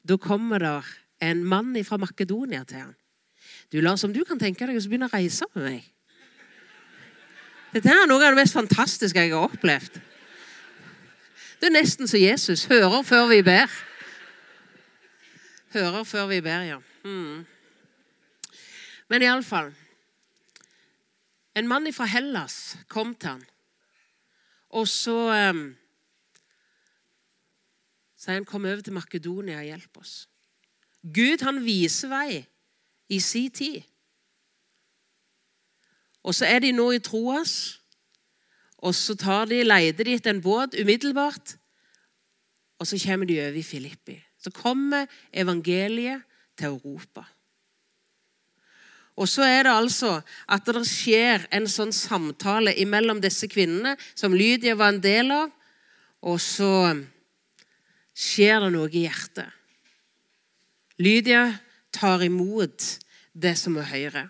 da 0.04 0.18
kommer 0.20 0.60
det 0.60 0.76
en 1.24 1.46
mann 1.48 1.78
fra 1.88 1.98
Makedonia 1.98 2.66
til 2.68 2.84
han. 2.84 2.96
Du, 3.72 3.80
Lars, 3.80 4.04
om 4.04 4.14
du 4.14 4.24
kan 4.28 4.40
tenke 4.40 4.68
deg 4.68 4.78
å 4.78 4.84
begynne 4.84 5.08
å 5.08 5.14
reise 5.14 5.48
med 5.54 5.64
meg 5.64 5.92
Dette 7.76 7.92
er 7.92 8.08
noe 8.08 8.24
av 8.24 8.32
det 8.32 8.40
mest 8.40 8.56
fantastiske 8.56 9.20
jeg 9.20 9.34
har 9.34 9.50
opplevd. 9.50 9.98
Det 11.60 11.68
er 11.68 11.74
nesten 11.76 12.08
som 12.08 12.22
Jesus. 12.22 12.62
Hører 12.72 13.02
før 13.04 13.26
vi 13.28 13.42
ber. 13.44 13.72
Hører 15.76 16.06
før 16.08 16.30
vi 16.30 16.38
ber, 16.46 16.64
ja. 16.64 16.78
Mm. 17.04 17.44
Men 19.10 19.22
iallfall 19.22 19.74
en 21.56 21.68
mann 21.72 21.88
fra 21.96 22.08
Hellas 22.12 22.76
kom 22.92 23.14
til 23.16 23.30
han, 23.30 23.44
og 24.76 24.88
så 24.92 25.16
um, 25.50 25.70
sier 28.20 28.42
han, 28.42 28.46
'Kom 28.46 28.66
over 28.66 28.82
til 28.82 28.94
Makedonia 28.94 29.62
og 29.62 29.64
hjelp 29.70 29.98
oss'. 29.98 30.28
Gud 31.06 31.44
han 31.46 31.62
viser 31.66 32.10
vei 32.10 32.46
i 33.10 33.20
sin 33.20 33.52
tid. 33.52 33.82
Og 36.24 36.36
så 36.36 36.46
er 36.50 36.60
de 36.60 36.72
nå 36.72 36.90
i 36.92 37.00
Troas, 37.00 37.82
og 38.78 38.96
så 38.96 39.16
tar 39.16 39.46
de, 39.46 39.64
leter 39.64 40.04
de 40.04 40.16
etter 40.18 40.34
en 40.34 40.42
båt 40.42 40.74
umiddelbart. 40.82 41.58
Og 42.80 42.88
så 42.88 43.00
kommer 43.06 43.26
de 43.26 43.40
over 43.40 43.60
i 43.62 43.64
Filippi. 43.64 44.18
Så 44.38 44.52
kommer 44.52 45.06
evangeliet 45.34 46.24
til 46.58 46.66
Europa. 46.66 47.24
Og 49.16 49.30
så 49.32 49.46
er 49.48 49.64
det 49.64 49.72
altså 49.72 50.18
at 50.52 50.68
det 50.68 50.84
skjer 50.90 51.46
en 51.56 51.68
sånn 51.72 51.94
samtale 51.96 52.74
mellom 52.88 53.22
disse 53.24 53.48
kvinnene, 53.48 53.96
som 54.16 54.36
Lydia 54.36 54.76
var 54.76 54.92
en 54.92 55.04
del 55.04 55.32
av, 55.32 55.54
og 56.26 56.40
så 56.42 56.92
skjer 58.16 58.66
det 58.66 58.72
noe 58.76 58.92
i 58.92 59.06
hjertet. 59.06 59.52
Lydia 61.00 61.48
tar 61.96 62.24
imot 62.24 62.84
det 63.36 63.56
som 63.60 63.78
er 63.80 63.92
høyre. 63.92 64.26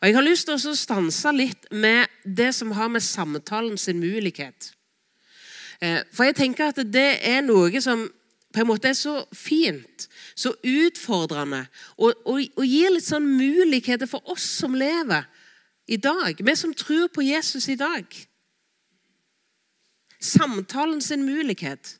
Og 0.00 0.06
Jeg 0.06 0.14
har 0.14 0.26
lyst 0.26 0.48
til 0.48 0.56
å 0.56 0.74
stanse 0.78 1.32
litt 1.34 1.66
med 1.70 2.06
det 2.24 2.52
som 2.56 2.72
har 2.72 2.90
med 2.90 3.04
samtalen 3.04 3.78
sin 3.78 4.00
mulighet. 4.00 4.72
Eh, 5.80 6.02
for 6.12 6.26
jeg 6.26 6.38
tenker 6.38 6.70
at 6.70 6.80
det 6.86 7.18
er 7.22 7.42
noe 7.46 7.82
som 7.82 8.06
på 8.54 8.62
en 8.62 8.70
måte 8.70 8.90
er 8.90 8.96
så 8.96 9.20
fint, 9.36 10.08
så 10.38 10.52
utfordrende, 10.62 11.64
og, 11.96 12.14
og, 12.24 12.42
og, 12.56 12.64
gir 12.66 12.92
litt 12.94 13.06
sånn 13.06 13.26
muligheter 13.26 14.06
for 14.06 14.22
oss 14.30 14.44
som 14.60 14.76
lever 14.78 15.26
i 15.90 15.98
dag. 15.98 16.38
Vi 16.38 16.54
som 16.56 16.74
tror 16.78 17.08
på 17.10 17.24
Jesus 17.26 17.66
i 17.72 17.78
dag. 17.78 18.06
Samtalen 20.22 21.00
sin 21.02 21.24
mulighet. 21.26 21.96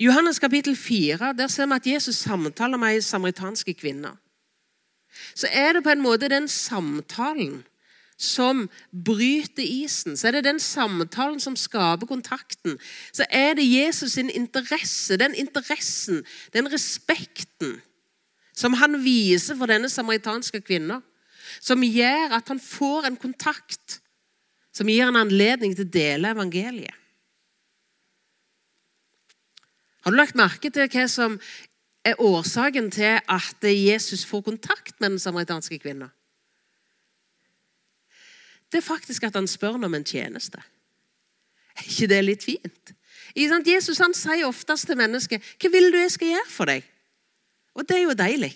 Johannes 0.00 0.40
kapittel 0.42 0.76
4 0.76 1.34
der 1.36 1.48
ser 1.52 1.68
vi 1.68 1.76
at 1.76 1.86
Jesus 1.86 2.16
samtaler 2.24 2.80
med 2.80 2.96
ei 2.96 3.04
samaritansk 3.04 3.74
kvinne. 3.78 4.16
Så 5.34 5.46
er 5.52 5.76
det 5.76 5.84
på 5.84 5.92
en 5.92 6.02
måte 6.02 6.32
den 6.32 6.48
samtalen 6.48 7.62
som 8.20 8.68
bryter 8.90 9.64
isen, 9.64 10.16
så 10.16 10.28
er 10.28 10.36
det 10.36 10.44
den 10.46 10.60
samtalen 10.62 11.40
som 11.42 11.56
skaper 11.58 12.06
kontakten. 12.06 12.78
Så 13.12 13.26
er 13.30 13.56
det 13.58 13.66
Jesus 13.66 14.14
sin 14.14 14.30
interesse, 14.30 15.18
den 15.18 15.34
interessen, 15.34 16.22
den 16.54 16.70
respekten 16.72 17.80
som 18.54 18.76
han 18.78 19.00
viser 19.02 19.58
for 19.58 19.66
denne 19.66 19.90
samaritanske 19.90 20.60
kvinna, 20.62 21.00
som 21.60 21.82
gjør 21.82 22.36
at 22.38 22.48
han 22.48 22.60
får 22.62 23.08
en 23.08 23.16
kontakt 23.18 23.98
som 24.74 24.88
gir 24.90 25.06
en 25.06 25.18
anledning 25.18 25.74
til 25.74 25.86
å 25.86 25.94
dele 25.96 26.34
evangeliet. 26.34 26.94
Har 30.04 30.12
du 30.12 30.18
lagt 30.18 30.36
merke 30.36 30.68
til 30.68 30.88
hva 30.92 31.06
som 31.08 31.38
er 32.04 32.20
årsaken 32.20 32.90
til 32.92 33.16
at 33.24 33.64
Jesus 33.64 34.26
får 34.28 34.44
kontakt 34.50 34.98
med 35.00 35.14
den 35.14 35.22
samaritanske 35.22 35.78
kvinna? 35.80 36.10
Det 38.74 38.80
er 38.82 38.86
faktisk 38.88 39.22
at 39.22 39.36
han 39.38 39.46
spør 39.46 39.76
ham 39.76 39.86
om 39.86 39.94
en 39.94 40.04
tjeneste. 40.04 40.58
Er 41.78 41.86
ikke 41.86 42.08
det 42.10 42.24
litt 42.24 42.42
fint? 42.42 42.94
Jesus 43.34 44.00
han 44.02 44.14
sier 44.14 44.48
oftest 44.48 44.86
til 44.86 44.98
mennesket 44.98 45.42
'Hva 45.42 45.70
vil 45.70 45.92
du 45.92 45.98
jeg 45.98 46.10
skal 46.10 46.28
gjøre 46.28 46.50
for 46.50 46.64
deg?' 46.64 46.90
Og 47.74 47.88
det 47.88 47.96
er 47.96 48.02
jo 48.02 48.18
deilig. 48.18 48.54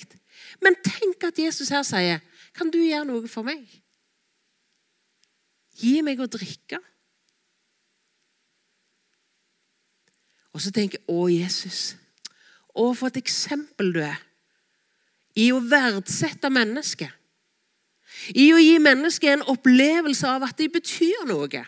Men 0.60 0.74
tenk 0.82 1.24
at 1.24 1.38
Jesus 1.38 1.68
her 1.68 1.82
sier 1.82 2.20
'Kan 2.54 2.70
du 2.70 2.78
gjøre 2.78 3.04
noe 3.04 3.28
for 3.28 3.42
meg?' 3.42 3.82
Gi 5.78 6.02
meg 6.02 6.18
å 6.18 6.26
drikke. 6.26 6.78
Og 10.52 10.60
så 10.60 10.70
tenker 10.70 10.98
jeg 10.98 11.06
'Å, 11.08 11.30
Jesus'. 11.30 11.94
Å, 12.74 12.94
for 12.94 13.06
et 13.06 13.16
eksempel 13.16 13.92
du 13.92 14.00
er 14.00 14.18
i 15.36 15.52
å 15.52 15.60
verdsette 15.60 16.50
mennesket. 16.50 17.17
I 18.34 18.50
å 18.52 18.60
gi 18.60 18.76
mennesket 18.82 19.36
en 19.36 19.48
opplevelse 19.52 20.28
av 20.28 20.46
at 20.48 20.58
de 20.58 20.68
betyr 20.72 21.26
noe. 21.28 21.64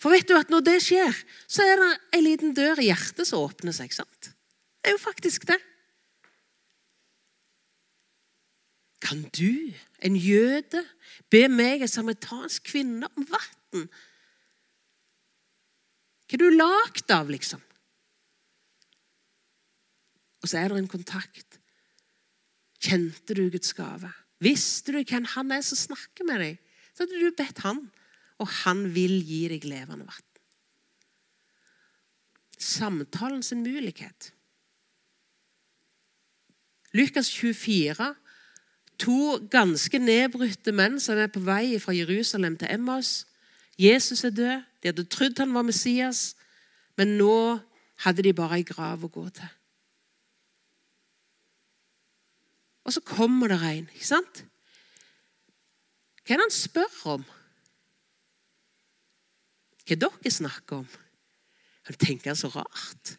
For 0.00 0.12
vet 0.12 0.28
du 0.28 0.36
at 0.36 0.52
når 0.52 0.64
det 0.66 0.76
skjer, 0.84 1.14
så 1.48 1.64
er 1.64 1.80
det 1.80 1.92
en 2.18 2.24
liten 2.24 2.52
dør 2.56 2.82
i 2.82 2.90
hjertet 2.90 3.28
som 3.28 3.44
åpner 3.46 3.74
seg. 3.76 3.94
sant? 3.96 4.32
Det 4.80 4.92
er 4.92 4.96
jo 4.96 5.02
faktisk 5.02 5.48
det. 5.48 5.58
Kan 9.06 9.24
du, 9.36 9.72
en 10.02 10.16
jøde, 10.18 10.82
be 11.30 11.46
meg, 11.52 11.82
en 11.82 11.90
samaritansk 11.90 12.64
kvinne, 12.72 13.08
om 13.16 13.26
vann? 13.30 13.88
Hva 16.26 16.34
er 16.34 16.42
du 16.42 16.48
lagd 16.56 17.12
av, 17.14 17.30
liksom? 17.30 17.62
Og 20.42 20.50
så 20.50 20.58
er 20.60 20.72
det 20.72 20.80
en 20.80 20.90
kontakt. 20.90 21.60
Kjente 22.82 23.34
du 23.34 23.48
Guds 23.50 23.74
gave? 23.74 24.12
Visste 24.42 24.92
du 24.92 25.00
hvem 25.00 25.24
han 25.32 25.52
er 25.52 25.64
som 25.64 25.78
snakker 25.80 26.26
med 26.28 26.42
deg? 26.42 26.62
Så 26.92 27.04
hadde 27.04 27.20
du 27.20 27.36
bedt 27.36 27.62
han, 27.64 27.82
og 28.40 28.48
han 28.62 28.86
vil 28.94 29.18
gi 29.24 29.46
deg 29.52 29.64
levende 29.68 30.08
vann. 30.08 30.24
Samtalen 32.56 33.42
sin 33.44 33.62
mulighet. 33.64 34.32
Lukas 36.96 37.28
24. 37.30 38.14
To 39.04 39.36
ganske 39.52 39.98
nedbrutte 40.00 40.72
menn 40.72 40.96
som 41.00 41.18
er 41.20 41.28
på 41.32 41.42
vei 41.44 41.76
fra 41.80 41.92
Jerusalem 41.92 42.56
til 42.56 42.72
Emmaus. 42.72 43.26
Jesus 43.76 44.24
er 44.24 44.32
død. 44.32 44.64
De 44.80 44.88
hadde 44.88 45.04
trodd 45.12 45.38
han 45.38 45.52
var 45.52 45.66
Messias, 45.68 46.36
men 46.96 47.18
nå 47.20 47.58
hadde 48.06 48.24
de 48.24 48.32
bare 48.36 48.60
ei 48.60 48.64
grav 48.64 49.04
å 49.04 49.12
gå 49.12 49.26
til. 49.36 49.52
Og 52.86 52.94
så 52.94 53.02
kommer 53.02 53.50
det 53.50 53.58
en. 53.66 53.88
ikke 53.94 54.06
sant? 54.06 54.44
Hva 56.22 56.34
er 56.34 56.40
det 56.40 56.46
han 56.46 56.54
spør 56.54 57.00
om? 57.16 57.24
Hva 59.86 59.98
dere 60.02 60.32
snakker 60.32 60.82
om? 60.82 60.88
Han 61.86 61.98
tenker 62.02 62.34
så 62.34 62.50
rart. 62.54 63.16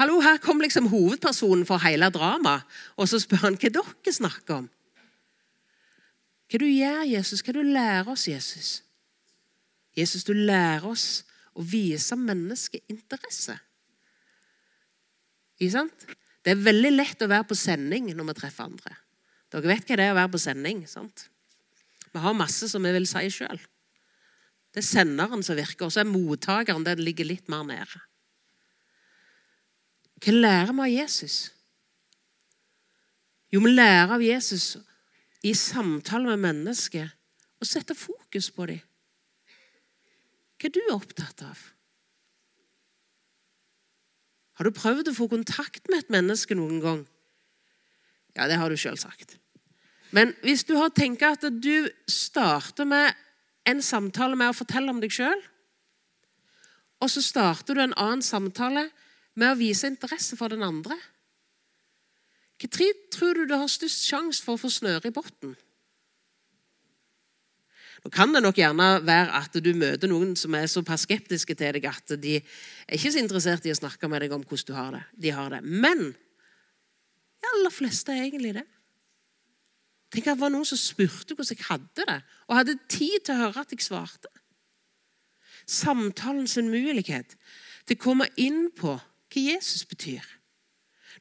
Hallo, 0.00 0.20
Her 0.20 0.38
kom 0.40 0.60
liksom 0.60 0.88
hovedpersonen 0.88 1.66
for 1.68 1.80
hele 1.84 2.08
dramaet, 2.12 2.64
og 2.96 3.08
så 3.08 3.20
spør 3.20 3.46
han 3.46 3.58
hva 3.60 3.72
dere 3.72 4.12
snakker 4.12 4.62
om. 4.62 4.70
Hva 6.48 6.60
du 6.60 6.66
gjør, 6.68 7.04
Jesus? 7.08 7.44
Hva 7.44 7.52
du 7.56 7.62
lærer 7.64 8.08
oss, 8.12 8.26
Jesus? 8.28 8.82
Jesus, 9.96 10.24
du 10.24 10.32
lærer 10.32 10.88
oss 10.88 11.24
å 11.52 11.64
vise 11.64 12.16
mennesket 12.16 12.84
interesse. 12.92 13.58
Ikke 15.60 15.72
sant? 15.76 16.06
Det 16.42 16.52
er 16.52 16.64
veldig 16.64 16.92
lett 16.94 17.22
å 17.22 17.30
være 17.30 17.46
på 17.50 17.58
sending 17.58 18.10
når 18.12 18.32
vi 18.32 18.38
treffer 18.40 18.66
andre. 18.66 18.96
Dere 19.52 19.68
vet 19.68 19.86
hva 19.86 19.98
det 19.98 20.06
er 20.06 20.14
å 20.14 20.18
være 20.18 20.32
på 20.32 20.40
sending. 20.42 20.86
sant? 20.90 21.28
Vi 22.12 22.20
har 22.20 22.34
masse 22.36 22.68
som 22.68 22.82
vi 22.82 22.92
vil 22.92 23.06
si 23.08 23.28
sjøl. 23.32 23.60
Det 24.72 24.80
er 24.80 24.88
senderen 24.88 25.44
som 25.44 25.56
virker, 25.56 25.86
og 25.86 25.92
så 25.92 26.02
er 26.02 26.08
mottakeren 26.08 26.84
den 26.84 27.02
ligger 27.04 27.28
litt 27.28 27.50
mer 27.52 27.64
nede. 27.68 28.00
Hva 30.22 30.32
lærer 30.32 30.72
vi 30.72 30.84
av 30.84 30.92
Jesus? 30.92 31.36
Jo, 33.52 33.60
vi 33.60 33.74
lærer 33.74 34.14
av 34.16 34.24
Jesus 34.24 34.78
i 35.44 35.52
samtale 35.58 36.30
med 36.30 36.40
mennesker 36.46 37.10
å 37.60 37.68
sette 37.68 37.96
fokus 37.98 38.48
på 38.54 38.68
dem. 38.70 38.80
Hva 40.56 40.70
er 40.70 40.74
du 40.76 40.82
opptatt 40.94 41.42
av? 41.44 41.60
Har 44.58 44.68
du 44.68 44.74
prøvd 44.76 45.10
å 45.10 45.16
få 45.16 45.28
kontakt 45.32 45.88
med 45.90 46.02
et 46.02 46.12
menneske 46.12 46.56
noen 46.56 46.80
gang? 46.82 47.00
Ja, 48.36 48.48
det 48.48 48.58
har 48.60 48.72
du 48.72 48.76
selvsagt. 48.80 49.36
Men 50.12 50.34
hvis 50.44 50.64
du 50.68 50.74
har 50.76 50.92
tenkt 50.92 51.24
at 51.24 51.44
du 51.64 51.88
starter 52.10 52.88
med 52.88 53.16
en 53.68 53.80
samtale 53.84 54.36
med 54.36 54.52
å 54.52 54.56
fortelle 54.56 54.92
om 54.92 55.00
deg 55.00 55.12
sjøl, 55.14 55.40
og 57.02 57.10
så 57.10 57.22
starter 57.24 57.74
du 57.74 57.82
en 57.82 57.96
annen 57.98 58.22
samtale 58.22 58.86
med 59.34 59.50
å 59.50 59.58
vise 59.58 59.88
interesse 59.88 60.36
for 60.38 60.52
den 60.52 60.62
andre 60.62 60.98
Hva 62.62 62.90
tror 63.10 63.34
du 63.34 63.46
du 63.48 63.56
har 63.56 63.70
størst 63.70 64.04
sjanse 64.06 64.44
for 64.44 64.54
å 64.54 64.60
få 64.60 64.68
snøre 64.70 65.10
i 65.10 65.14
bunnen? 65.14 65.56
Nå 68.02 68.10
kan 68.10 68.32
det 68.34 68.42
nok 68.42 68.58
gjerne 68.58 68.88
være 69.06 69.38
at 69.38 69.56
du 69.62 69.70
møter 69.78 70.10
noen 70.10 70.34
som 70.38 70.54
er 70.58 70.66
såpass 70.70 71.04
skeptiske 71.06 71.54
til 71.54 71.76
deg 71.76 71.86
at 71.86 72.14
de 72.18 72.40
er 72.40 72.96
ikke 72.96 73.12
så 73.14 73.22
interessert 73.22 73.66
i 73.68 73.74
å 73.74 73.78
snakke 73.78 74.10
med 74.10 74.24
deg 74.24 74.34
om 74.34 74.42
hvordan 74.42 74.66
du 74.66 74.74
har 74.74 74.90
det. 74.96 75.02
De 75.22 75.34
har 75.36 75.54
det. 75.54 75.60
Men 75.62 76.08
de 76.10 77.50
aller 77.54 77.74
fleste 77.74 78.14
er 78.14 78.24
egentlig 78.26 78.56
det. 78.58 78.66
Tenk 80.12 80.26
at 80.26 80.36
det 80.36 80.42
var 80.42 80.52
noen 80.52 80.66
som 80.68 80.80
spurte 80.80 81.36
hvordan 81.38 81.56
jeg 81.56 81.68
hadde 81.70 82.06
det, 82.10 82.18
og 82.48 82.58
hadde 82.58 82.80
tid 82.90 83.22
til 83.22 83.36
å 83.36 83.44
høre 83.46 83.62
at 83.62 83.72
jeg 83.72 83.86
svarte. 83.86 84.28
Samtalen 85.62 86.48
sin 86.50 86.68
mulighet 86.72 87.36
til 87.86 87.96
å 87.96 88.02
komme 88.02 88.26
inn 88.36 88.66
på 88.76 88.96
hva 88.98 89.44
Jesus 89.46 89.86
betyr. 89.88 90.26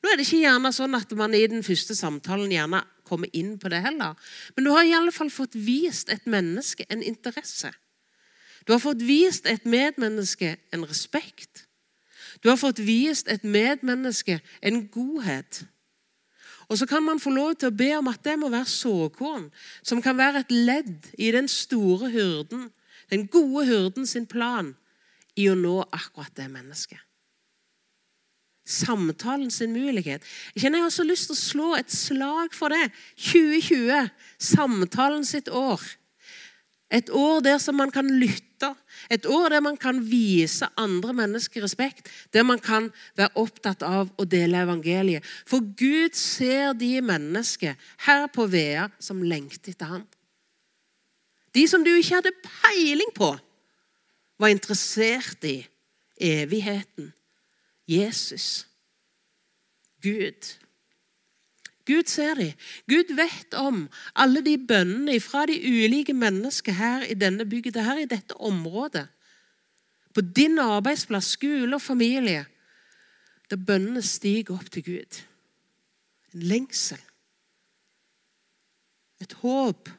Nå 0.02 0.10
er 0.10 0.18
det 0.18 0.26
ikke 0.26 0.42
gjerne 0.42 0.72
sånn 0.74 0.98
at 0.98 1.14
man 1.16 1.38
i 1.38 1.46
den 1.48 1.64
første 1.64 1.96
samtalen 1.96 2.52
gjerne 2.52 2.82
komme 3.12 3.30
inn 3.38 3.58
på 3.60 3.70
det 3.72 3.82
heller. 3.84 4.16
Men 4.56 4.66
du 4.66 4.72
har 4.72 4.88
i 4.88 4.96
alle 4.96 5.12
fall 5.12 5.32
fått 5.34 5.58
vist 5.60 6.10
et 6.10 6.26
menneske 6.30 6.88
en 6.90 7.04
interesse. 7.04 7.72
Du 8.68 8.74
har 8.74 8.82
fått 8.82 9.04
vist 9.04 9.50
et 9.50 9.66
medmenneske 9.66 10.56
en 10.74 10.88
respekt. 10.88 11.66
Du 12.42 12.50
har 12.50 12.58
fått 12.58 12.80
vist 12.80 13.28
et 13.28 13.44
medmenneske 13.44 14.40
en 14.62 14.82
godhet. 14.94 15.64
Og 16.72 16.80
så 16.80 16.88
kan 16.88 17.04
man 17.04 17.20
få 17.20 17.34
lov 17.36 17.56
til 17.60 17.68
å 17.68 17.76
be 17.76 17.90
om 17.98 18.08
at 18.08 18.24
det 18.24 18.38
må 18.40 18.48
være 18.50 18.70
såkorn, 18.72 19.50
som 19.84 20.02
kan 20.02 20.18
være 20.18 20.46
et 20.46 20.54
ledd 20.56 21.12
i 21.20 21.34
den 21.36 21.52
store 21.52 22.10
hyrden, 22.14 22.70
den 23.12 23.28
gode 23.28 23.66
hyrden 23.68 24.08
sin 24.08 24.30
plan 24.30 24.72
i 25.36 25.50
å 25.52 25.58
nå 25.58 25.82
akkurat 25.92 26.32
det 26.38 26.48
mennesket 26.52 27.02
samtalen 28.68 29.52
sin 29.52 29.74
mulighet. 29.74 30.24
Jeg 30.54 30.66
kjenner 30.66 30.82
jeg 30.82 30.88
har 30.88 30.94
så 30.96 31.08
lyst 31.08 31.30
til 31.30 31.36
å 31.36 31.42
slå 31.42 31.72
et 31.80 31.92
slag 31.94 32.54
for 32.56 32.74
det. 32.74 32.92
2020, 33.32 34.12
samtalen 34.52 35.26
sitt 35.28 35.50
år. 35.50 35.82
Et 36.92 37.10
år 37.16 37.40
der 37.40 37.60
som 37.64 37.78
man 37.80 37.92
kan 37.92 38.08
lytte. 38.20 38.74
Et 39.10 39.26
år 39.26 39.50
der 39.54 39.64
man 39.64 39.78
kan 39.80 40.02
vise 40.04 40.68
andre 40.78 41.14
mennesker 41.16 41.64
respekt. 41.64 42.10
Der 42.36 42.44
man 42.44 42.60
kan 42.60 42.90
være 43.18 43.32
opptatt 43.40 43.84
av 43.88 44.12
å 44.20 44.26
dele 44.28 44.66
evangeliet. 44.66 45.24
For 45.48 45.64
Gud 45.64 46.18
ser 46.20 46.76
de 46.76 46.98
mennesker 47.02 47.80
her 48.06 48.28
på 48.28 48.46
Vea 48.52 48.90
som 49.00 49.24
lengter 49.24 49.72
etter 49.72 49.96
ham. 49.96 50.04
De 51.56 51.64
som 51.68 51.84
du 51.84 51.90
ikke 51.96 52.20
hadde 52.20 52.36
peiling 52.44 53.12
på, 53.16 53.32
var 54.40 54.52
interessert 54.52 55.44
i 55.46 55.62
evigheten 56.18 57.12
Jesus. 57.92 58.68
Gud. 60.02 60.58
Gud 61.86 62.08
ser 62.08 62.34
de. 62.34 62.54
Gud 62.88 63.16
vet 63.16 63.54
om 63.54 63.90
alle 64.16 64.44
de 64.46 64.58
bønnene 64.68 65.20
fra 65.20 65.46
de 65.50 65.58
ulike 65.58 66.14
mennesker 66.14 66.78
her 66.78 67.04
i 67.04 67.18
denne 67.18 67.46
bygda, 67.50 67.84
her 67.84 68.04
i 68.04 68.10
dette 68.10 68.38
området. 68.38 69.08
På 70.14 70.22
din 70.22 70.60
arbeidsplass, 70.60 71.34
skole 71.38 71.76
og 71.76 71.82
familie. 71.82 72.46
Der 73.50 73.58
bønnene 73.58 74.02
stiger 74.02 74.56
opp 74.56 74.72
til 74.72 74.84
Gud. 74.84 75.22
En 76.34 76.44
lengsel. 76.54 77.02
Et 79.22 79.34
håp 79.34 79.90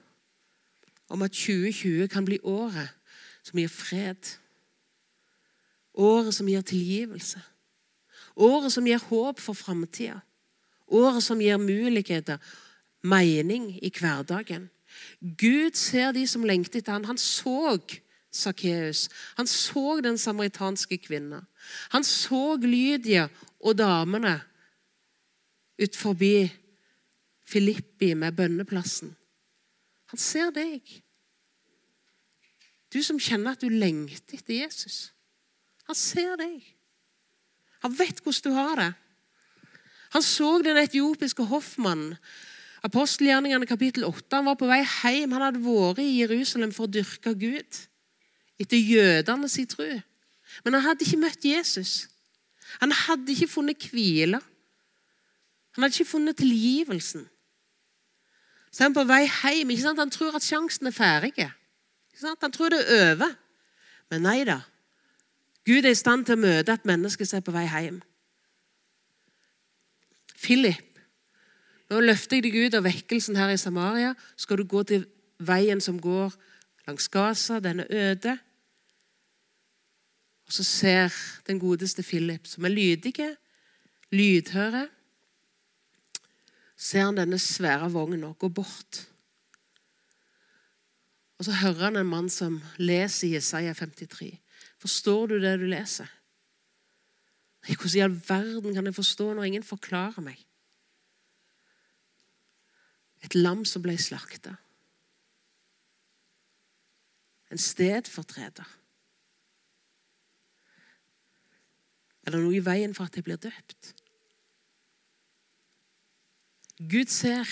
om 1.09 1.22
at 1.22 1.31
2020 1.31 2.09
kan 2.09 2.24
bli 2.24 2.38
året 2.42 2.88
som 3.42 3.59
gir 3.59 3.68
fred. 3.68 4.37
Året 5.94 6.35
som 6.35 6.48
gir 6.48 6.61
tilgivelse. 6.61 7.42
Året 8.36 8.72
som 8.72 8.86
gir 8.86 9.02
håp 9.08 9.40
for 9.40 9.56
framtida. 9.56 10.20
Året 10.86 11.22
som 11.22 11.40
gir 11.40 11.56
muligheter, 11.56 12.38
mening 13.02 13.78
i 13.82 13.90
hverdagen. 13.90 14.70
Gud 15.20 15.76
ser 15.78 16.12
de 16.12 16.26
som 16.28 16.44
lengter 16.44 16.80
etter 16.82 16.92
han. 16.92 17.04
Han 17.04 17.18
så 17.18 17.78
Sakkeus. 18.32 19.10
Han 19.36 19.46
så 19.46 20.00
den 20.00 20.18
samaritanske 20.18 20.98
kvinna. 20.98 21.44
Han 21.92 22.04
så 22.04 22.56
Lydia 22.56 23.28
og 23.60 23.76
damene 23.78 24.40
ut 25.82 25.96
forbi 25.96 26.48
Filippi 27.44 28.14
med 28.14 28.32
bønneplassen. 28.32 29.16
Han 30.12 30.18
ser 30.18 30.50
deg. 30.50 30.80
Du 32.92 33.02
som 33.02 33.20
kjenner 33.20 33.52
at 33.52 33.60
du 33.60 33.68
lengter 33.68 34.38
etter 34.38 34.62
Jesus. 34.62 35.12
Han 35.88 35.96
ser 35.96 36.36
deg. 36.40 36.64
Han 37.82 37.94
vet 37.98 38.22
hvordan 38.22 38.44
du 38.44 38.56
har 38.56 38.74
det. 38.78 38.92
Han 40.12 40.22
så 40.22 40.58
den 40.62 40.76
etiopiske 40.76 41.44
hoffmannen. 41.48 42.16
Apostelgjerningene 42.82 43.66
kapittel 43.66 44.04
8. 44.04 44.36
Han 44.36 44.48
var 44.50 44.58
på 44.58 44.68
vei 44.68 44.82
hjem. 44.82 45.32
Han 45.32 45.44
hadde 45.46 45.62
vært 45.62 46.02
i 46.02 46.20
Jerusalem 46.20 46.72
for 46.74 46.88
å 46.88 46.92
dyrke 46.92 47.34
Gud. 47.38 47.82
Etter 48.60 48.78
jødene 48.78 49.48
sin 49.48 49.68
tro. 49.70 49.88
Men 50.64 50.76
han 50.76 50.84
hadde 50.88 51.06
ikke 51.06 51.20
møtt 51.22 51.46
Jesus. 51.46 52.08
Han 52.82 52.92
hadde 53.06 53.32
ikke 53.32 53.50
funnet 53.50 53.86
hvile. 53.92 54.40
Han 55.72 55.86
hadde 55.86 55.96
ikke 55.96 56.12
funnet 56.12 56.36
tilgivelsen. 56.36 57.24
Så 58.72 58.82
er 58.82 58.90
han 58.90 58.96
på 58.96 59.06
vei 59.08 59.22
hjem. 59.26 59.72
Ikke 59.72 59.86
sant? 59.86 60.02
Han 60.02 60.12
tror 60.12 60.36
at 60.36 60.46
sjansen 60.46 60.90
er 60.90 60.96
ferdig. 60.96 61.48
Han 62.22 62.52
tror 62.52 62.74
det 62.74 62.82
er 62.82 63.14
over. 63.14 63.32
Men 64.12 64.26
nei 64.26 64.42
da. 64.48 64.60
Gud 65.66 65.85
er 65.85 65.94
i 65.94 65.98
stand 65.98 66.27
til 66.27 66.38
å 66.38 66.42
møte 66.42 66.75
et 66.75 66.88
menneske 66.88 67.27
som 67.27 67.38
er 67.38 67.44
på 67.46 67.55
vei 67.55 67.66
hjem. 67.68 68.01
Philip, 70.42 70.88
Nå 71.92 71.98
løfter 72.01 72.38
jeg 72.38 72.46
deg 72.46 72.55
ut 72.57 72.75
av 72.79 72.87
vekkelsen 72.87 73.37
her 73.37 73.51
i 73.53 73.59
Samaria. 73.61 74.14
Skal 74.40 74.62
du 74.62 74.64
gå 74.64 74.81
til 74.88 75.03
veien 75.44 75.81
som 75.85 75.98
går 76.01 76.33
langs 76.87 77.09
Gaza. 77.12 77.59
Den 77.61 77.83
er 77.85 77.90
øde. 77.90 78.33
Og 80.48 80.57
så 80.57 80.64
ser 80.64 81.12
den 81.46 81.61
godeste 81.61 82.03
Philip, 82.03 82.46
som 82.48 82.64
er 82.64 82.72
lydige, 82.72 83.29
lydhøre, 84.12 84.87
ser 86.77 87.07
han 87.07 87.16
denne 87.16 87.38
svære 87.38 87.92
vogna 87.92 88.33
gå 88.33 88.48
bort. 88.48 89.07
Og 91.38 91.44
så 91.44 91.53
hører 91.61 91.85
han 91.85 91.96
en 91.96 92.09
mann 92.11 92.29
som 92.31 92.61
leser 92.77 93.37
Jesaja 93.37 93.72
53. 93.72 94.33
Forstår 94.82 95.26
du 95.30 95.38
det 95.40 95.54
du 95.60 95.68
leser? 95.70 96.10
Hvordan 97.62 97.98
i 97.98 98.02
all 98.02 98.16
verden 98.28 98.74
kan 98.74 98.86
jeg 98.86 98.94
forstå 98.94 99.28
når 99.34 99.44
ingen 99.46 99.62
forklarer 99.62 100.24
meg? 100.24 100.40
Et 103.22 103.34
lam 103.38 103.62
som 103.64 103.82
ble 103.84 103.94
slakta. 104.02 104.56
En 107.54 107.60
stedfortreder. 107.62 108.66
Er 112.26 112.34
det 112.34 112.40
noe 112.42 112.56
i 112.56 112.64
veien 112.64 112.94
for 112.94 113.06
at 113.06 113.18
jeg 113.18 113.26
blir 113.26 113.38
døpt? 113.38 113.92
Gud 116.90 117.12
ser. 117.14 117.46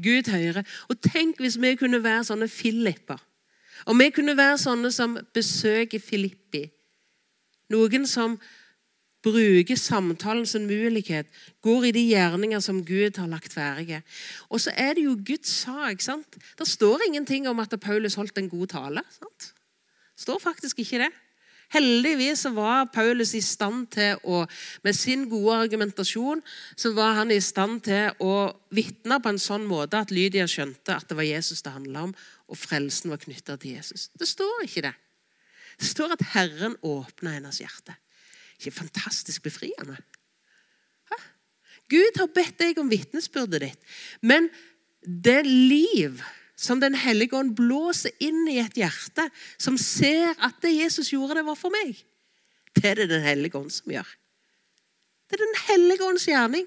Gud 0.00 0.30
hører. 0.32 0.64
Og 0.88 1.00
tenk 1.04 1.42
hvis 1.42 1.60
vi 1.60 1.74
kunne 1.76 2.00
være 2.04 2.24
sånne 2.30 2.48
Filipper. 2.48 3.20
Og 3.86 3.98
vi 3.98 4.10
kunne 4.14 4.36
være 4.36 4.58
sånne 4.58 4.90
som 4.94 5.16
besøker 5.34 6.02
Filippi. 6.02 6.66
Noen 7.72 8.06
som 8.06 8.36
bruker 9.22 9.78
samtalen 9.78 10.46
som 10.46 10.66
mulighet, 10.66 11.28
går 11.62 11.88
i 11.88 11.94
de 11.94 12.02
gjerninger 12.10 12.60
som 12.60 12.80
Gud 12.84 13.18
har 13.20 13.30
lagt 13.30 13.54
ferdige. 13.54 14.02
Og 14.50 14.60
så 14.64 14.74
er 14.76 14.96
det 14.98 15.04
jo 15.06 15.14
Guds 15.14 15.50
sak. 15.62 16.00
sant? 16.00 16.38
Det 16.58 16.68
står 16.68 17.06
ingenting 17.06 17.48
om 17.48 17.60
at 17.62 17.74
Paulus 17.80 18.18
holdt 18.18 18.38
en 18.38 18.50
god 18.50 18.66
tale. 18.66 19.02
sant? 19.10 19.52
Det 20.16 20.26
står 20.26 20.38
faktisk 20.38 20.78
ikke 20.78 20.98
det. 20.98 21.12
Heldigvis 21.72 22.44
var 22.52 22.90
Paulus 22.92 23.32
i 23.38 23.40
stand 23.44 23.86
til 23.94 24.18
å 24.28 24.42
Med 24.84 24.96
sin 24.96 25.24
gode 25.30 25.56
argumentasjon 25.64 26.42
så 26.76 26.92
var 26.96 27.16
han 27.20 27.32
i 27.32 27.40
stand 27.40 27.82
til 27.86 28.12
å 28.20 28.52
vitne 28.74 29.20
på 29.22 29.32
en 29.32 29.40
sånn 29.40 29.64
måte 29.68 30.00
at 30.00 30.12
Lydia 30.12 30.44
skjønte 30.50 30.96
at 30.96 31.08
det 31.08 31.16
var 31.16 31.28
Jesus 31.28 31.62
det 31.64 31.72
handla 31.72 32.08
om, 32.08 32.14
og 32.48 32.58
frelsen 32.58 33.12
var 33.12 33.22
knytta 33.22 33.56
til 33.60 33.78
Jesus. 33.78 34.10
Det 34.18 34.28
står 34.28 34.66
ikke 34.66 34.84
det. 34.88 34.94
Det 35.80 35.88
står 35.88 36.16
at 36.16 36.26
Herren 36.34 36.76
åpna 36.84 37.36
hennes 37.36 37.60
hjerte. 37.62 37.96
Ikke 38.58 38.74
fantastisk 38.82 39.42
befriende? 39.46 39.96
Hæ? 41.10 41.18
Gud 41.92 42.20
har 42.20 42.30
bedt 42.34 42.60
deg 42.60 42.78
om 42.80 42.92
vitnesbyrdet 42.92 43.64
ditt, 43.64 43.90
men 44.20 44.50
det 45.02 45.42
liv 45.46 46.20
som 46.62 46.80
Den 46.80 46.94
hellige 46.94 47.34
ånd 47.36 47.56
blåser 47.58 48.14
inn 48.22 48.46
i 48.48 48.60
et 48.62 48.76
hjerte, 48.78 49.26
som 49.58 49.78
ser 49.80 50.36
at 50.38 50.60
det 50.62 50.76
Jesus 50.76 51.10
gjorde, 51.10 51.40
det 51.40 51.46
var 51.46 51.58
for 51.58 51.74
meg. 51.74 51.96
Det 52.76 52.84
er 52.92 53.02
det 53.02 53.08
Den 53.10 53.24
hellige 53.26 53.58
ånd 53.58 53.72
som 53.74 53.90
gjør. 53.92 54.08
Det 55.26 55.40
er 55.40 55.44
Den 55.44 55.60
hellige 55.66 56.04
ånds 56.04 56.28
gjerning. 56.28 56.66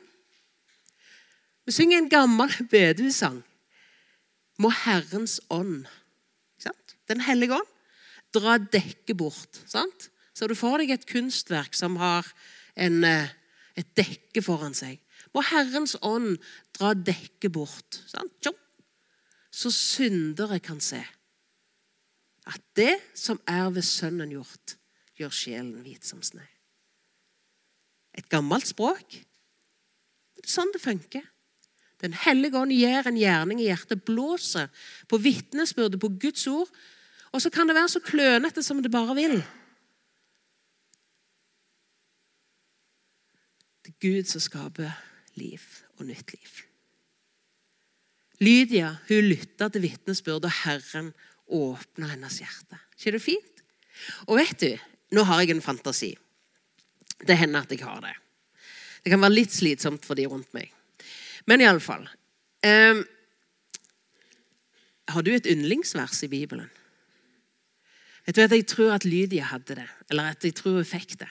Vi 1.66 1.72
synger 1.72 1.98
en 1.98 2.10
gammel 2.10 2.52
bedehussang. 2.70 3.44
Må 4.60 4.70
Herrens 4.70 5.40
ånd 5.50 5.86
Den 7.06 7.22
hellige 7.22 7.54
ånd 7.54 7.68
dra 8.34 8.58
dekket 8.58 9.18
bort. 9.18 9.62
sant? 9.66 10.10
Så 10.34 10.48
du 10.48 10.56
får 10.56 10.82
deg 10.82 10.92
et 10.92 11.06
kunstverk 11.06 11.76
som 11.78 11.96
har 12.02 12.26
en, 12.76 13.04
eh, 13.04 13.30
et 13.78 13.88
dekke 13.96 14.42
foran 14.42 14.74
seg. 14.74 15.00
Må 15.34 15.44
Herrens 15.44 15.96
ånd 16.02 16.40
dra 16.74 16.94
dekket 16.94 17.52
bort. 17.52 18.02
Sant? 18.08 18.32
Så 19.56 19.72
syndere 19.72 20.60
kan 20.60 20.82
se 20.84 21.00
at 22.46 22.62
det 22.78 22.94
som 23.18 23.40
er 23.48 23.70
ved 23.74 23.86
Sønnen 23.88 24.34
gjort, 24.36 24.76
gjør 25.16 25.32
sjelen 25.34 25.80
hvit 25.82 26.06
som 26.06 26.20
snø. 26.22 26.44
Et 28.16 28.28
gammelt 28.30 28.68
språk. 28.68 29.16
Det 30.36 30.44
er 30.44 30.52
sånn 30.52 30.74
det 30.76 30.84
funker. 30.84 31.24
Den 32.04 32.14
hellige 32.26 32.60
ånd 32.60 32.76
gjør 32.76 33.10
en 33.10 33.18
gjerning 33.18 33.64
i 33.64 33.70
hjertet, 33.70 34.04
blåser 34.06 34.68
på 35.10 35.20
vitnesbyrdet, 35.24 36.00
på 36.04 36.12
Guds 36.22 36.46
ord. 36.52 36.70
Og 37.32 37.42
så 37.42 37.50
kan 37.52 37.68
det 37.68 37.78
være 37.78 37.94
så 37.96 38.04
klønete 38.04 38.64
som 38.64 38.84
det 38.84 38.92
bare 38.94 39.16
vil. 39.18 39.40
Det 43.86 43.96
er 43.96 44.00
Gud 44.04 44.30
som 44.30 44.44
skaper 44.44 44.94
liv 45.40 45.64
og 45.98 46.08
nytt 46.12 46.36
liv. 46.36 46.64
Lydia 48.44 48.92
hun 49.08 49.30
lytta 49.30 49.70
til 49.72 49.86
vitnesbyrdet, 49.86 50.50
og 50.50 50.58
Herren 50.64 51.12
åpna 51.46 52.10
hennes 52.12 52.40
hjerte. 52.42 52.80
ikke 52.98 53.16
det 53.16 53.24
fint? 53.24 53.64
Og 54.28 54.40
vet 54.40 54.60
du, 54.60 54.72
nå 55.16 55.24
har 55.24 55.42
jeg 55.42 55.56
en 55.56 55.64
fantasi. 55.64 56.16
Det 57.26 57.38
hender 57.38 57.64
at 57.64 57.72
jeg 57.72 57.86
har 57.86 58.02
det. 58.04 58.16
Det 59.04 59.14
kan 59.14 59.22
være 59.22 59.38
litt 59.38 59.54
slitsomt 59.54 60.06
for 60.06 60.18
de 60.18 60.26
rundt 60.28 60.52
meg. 60.58 60.72
Men 61.46 61.62
iallfall 61.62 62.08
um, 62.66 63.04
Har 65.14 65.22
du 65.22 65.30
et 65.36 65.46
yndlingsvers 65.46 66.24
i 66.26 66.32
Bibelen? 66.32 66.70
Vet 68.26 68.36
du 68.36 68.42
at 68.42 68.52
Jeg 68.52 68.66
tror 68.66 68.96
at 68.96 69.06
Lydia 69.06 69.44
hadde 69.52 69.78
det, 69.78 69.90
eller 70.10 70.34
at 70.34 70.44
jeg 70.44 70.56
tror 70.58 70.80
hun 70.80 70.88
fikk 70.90 71.20
det. 71.22 71.30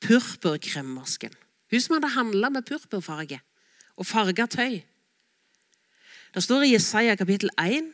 Purpurkremmersken. 0.00 1.34
Hun 1.70 1.80
som 1.82 1.96
hadde 1.96 2.14
handla 2.14 2.48
med 2.54 2.66
purpurfarge 2.66 3.40
og 3.96 4.06
farga 4.06 4.46
tøy. 4.46 4.80
Det 6.34 6.42
står 6.42 6.62
i 6.66 6.74
Jesaja 6.74 7.16
kapittel 7.18 7.50
1 7.58 7.90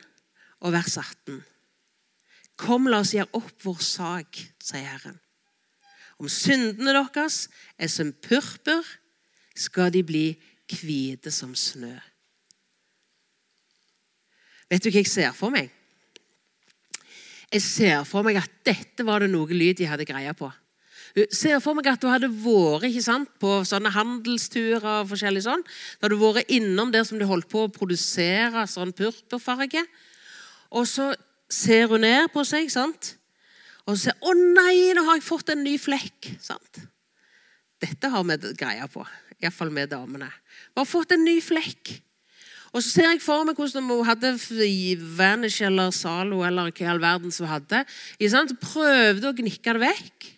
og 0.60 0.74
vers 0.74 0.96
18. 1.00 1.40
Kom, 2.56 2.88
la 2.88 3.00
oss 3.00 3.14
gjøre 3.16 3.32
opp 3.36 3.64
vår 3.64 3.80
sak, 3.84 4.40
sier 4.62 4.84
Herren. 4.84 5.16
Om 6.20 6.28
syndene 6.32 6.94
deres 6.96 7.46
er 7.76 7.92
som 7.92 8.12
purpur, 8.24 8.84
skal 9.56 9.88
de 9.92 10.02
bli 10.04 10.26
hvite 10.68 11.32
som 11.32 11.54
snø. 11.56 11.94
Vet 14.68 14.84
du 14.84 14.90
hva 14.90 15.00
jeg 15.00 15.08
ser 15.08 15.32
for 15.36 15.54
meg? 15.54 15.70
Jeg 17.52 17.62
ser 17.62 18.04
for 18.08 18.26
meg 18.26 18.40
at 18.40 18.52
dette 18.66 19.04
var 19.06 19.22
det 19.22 19.30
noe 19.32 19.48
lyd 19.48 19.78
de 19.78 19.88
hadde 19.88 20.08
greie 20.08 20.32
på. 20.36 20.50
Ser 21.32 21.62
for 21.64 21.72
meg 21.72 21.86
at 21.88 22.02
du 22.02 22.10
hadde 22.12 22.28
vært 22.28 22.90
ikke 22.90 23.04
sant, 23.04 23.30
på 23.40 23.62
sånne 23.64 23.88
handelsturer 23.94 24.84
og 25.00 25.12
forskjellig 25.14 25.46
sånn. 25.46 25.62
Da 25.64 26.04
hadde 26.04 26.18
du 26.18 26.20
vært 26.20 26.52
innom 26.52 26.92
der 26.92 27.06
som 27.08 27.16
de 27.20 27.28
holdt 27.28 27.48
på 27.48 27.64
å 27.64 27.72
produsere 27.72 28.66
sånn 28.68 28.92
purpurfarge. 28.96 29.80
Og 30.76 30.84
så 30.90 31.14
ser 31.48 31.88
hun 31.88 32.04
ned 32.04 32.28
på 32.34 32.44
seg, 32.44 32.68
sant? 32.72 33.14
og 33.86 33.94
så 33.94 34.10
sier 34.10 34.16
'Å 34.18 34.32
nei, 34.34 34.94
nå 34.94 35.04
har 35.06 35.14
jeg 35.14 35.22
fått 35.22 35.50
en 35.50 35.62
ny 35.62 35.78
flekk'. 35.78 36.42
sant? 36.42 36.80
Dette 37.80 38.08
har 38.10 38.24
vi 38.24 38.36
greia 38.58 38.88
på, 38.88 39.06
iallfall 39.40 39.70
vi 39.70 39.86
damene. 39.86 40.26
Vi 40.74 40.80
har 40.80 40.84
fått 40.84 41.12
en 41.12 41.24
ny 41.24 41.40
flekk. 41.40 42.02
Og 42.74 42.82
så 42.82 42.90
ser 42.90 43.10
jeg 43.12 43.22
for 43.22 43.44
meg 43.44 43.54
hvordan 43.56 43.88
hun 43.88 44.04
hadde 44.04 44.34
Vanish 45.16 45.62
eller 45.62 45.90
Zalo 45.92 46.42
eller 46.42 46.70
hva 46.70 46.80
i 46.80 46.90
all 46.90 46.98
verden 46.98 47.30
som 47.30 47.46
hadde. 47.46 47.86
Så 48.20 48.44
prøvde 48.60 49.30
å 49.30 49.36
gnikke 49.36 49.72
det 49.72 49.80
vekk. 49.80 50.35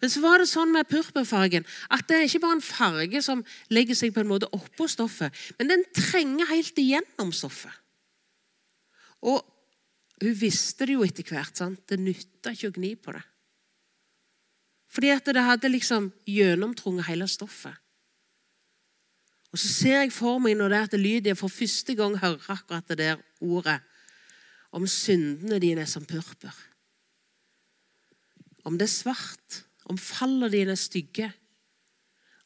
Men 0.00 0.12
så 0.12 0.20
var 0.24 0.40
det 0.40 0.48
sånn 0.50 0.72
med 0.74 0.88
purpurfargen 0.90 1.66
at 1.92 2.06
det 2.08 2.18
er 2.18 2.26
ikke 2.28 2.42
bare 2.44 2.58
en 2.58 2.64
farge 2.64 3.22
som 3.24 3.44
legger 3.72 3.98
seg 3.98 4.14
på 4.14 4.22
en 4.22 4.30
måte 4.30 4.50
oppå 4.56 4.88
stoffet, 4.90 5.34
men 5.58 5.72
den 5.72 5.84
trenger 5.96 6.50
helt 6.52 6.78
igjennom 6.80 7.32
stoffet. 7.34 7.72
Og 9.26 9.40
hun 10.22 10.36
visste 10.36 10.86
det 10.88 10.96
jo 10.96 11.04
etter 11.04 11.26
hvert. 11.28 11.56
sant? 11.56 11.82
Det 11.88 11.98
nytta 12.00 12.52
ikke 12.52 12.70
å 12.70 12.76
gni 12.76 12.92
på 12.96 13.12
det. 13.16 13.24
Fordi 14.92 15.10
at 15.12 15.26
det 15.28 15.42
hadde 15.44 15.72
liksom 15.72 16.08
gjennomtrunget 16.28 17.08
hele 17.10 17.26
stoffet. 17.28 17.74
Og 19.52 19.60
så 19.60 19.68
ser 19.72 20.00
jeg 20.02 20.12
for 20.12 20.40
meg 20.42 20.56
når 20.58 20.72
det 20.72 20.78
er 20.78 20.88
at 20.88 20.96
Lydia 21.00 21.36
for 21.38 21.52
første 21.52 21.94
gang 21.96 22.16
hører 22.20 22.50
akkurat 22.52 22.88
det 22.90 22.98
der 23.00 23.20
ordet 23.40 23.78
om 24.76 24.86
syndene 24.88 25.60
dine 25.62 25.86
som 25.88 26.04
purpur. 26.04 26.54
Om 28.66 28.76
det 28.78 28.88
er 28.88 28.92
svart, 28.92 29.62
om 29.86 29.98
fallene 29.98 30.50
dine 30.50 30.74
er 30.74 30.80
stygge, 30.80 31.30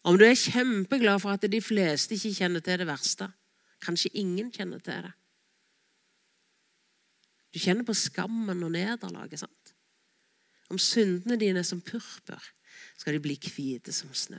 om 0.04 0.16
du 0.16 0.24
er 0.24 0.36
kjempeglad 0.36 1.20
for 1.20 1.34
at 1.34 1.44
de 1.52 1.60
fleste 1.60 2.16
ikke 2.16 2.38
kjenner 2.38 2.64
til 2.64 2.80
det 2.80 2.86
verste. 2.88 3.28
Kanskje 3.84 4.12
ingen 4.16 4.48
kjenner 4.52 4.80
til 4.80 5.04
det. 5.04 5.12
Du 7.52 7.58
kjenner 7.60 7.84
på 7.84 7.96
skammen 7.96 8.62
og 8.64 8.72
nederlaget. 8.72 9.40
sant? 9.40 9.74
Om 10.70 10.78
syndene 10.78 11.36
dine 11.36 11.58
er 11.58 11.68
som 11.68 11.80
purpur, 11.80 12.42
skal 12.96 13.14
de 13.14 13.20
bli 13.20 13.36
hvite 13.36 13.92
som 13.92 14.12
snø. 14.14 14.38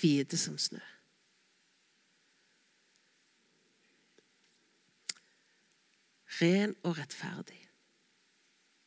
Hvite 0.00 0.38
som 0.38 0.58
snø. 0.58 0.82
Ren 6.40 6.76
og 6.84 6.98
rettferdig. 6.98 7.58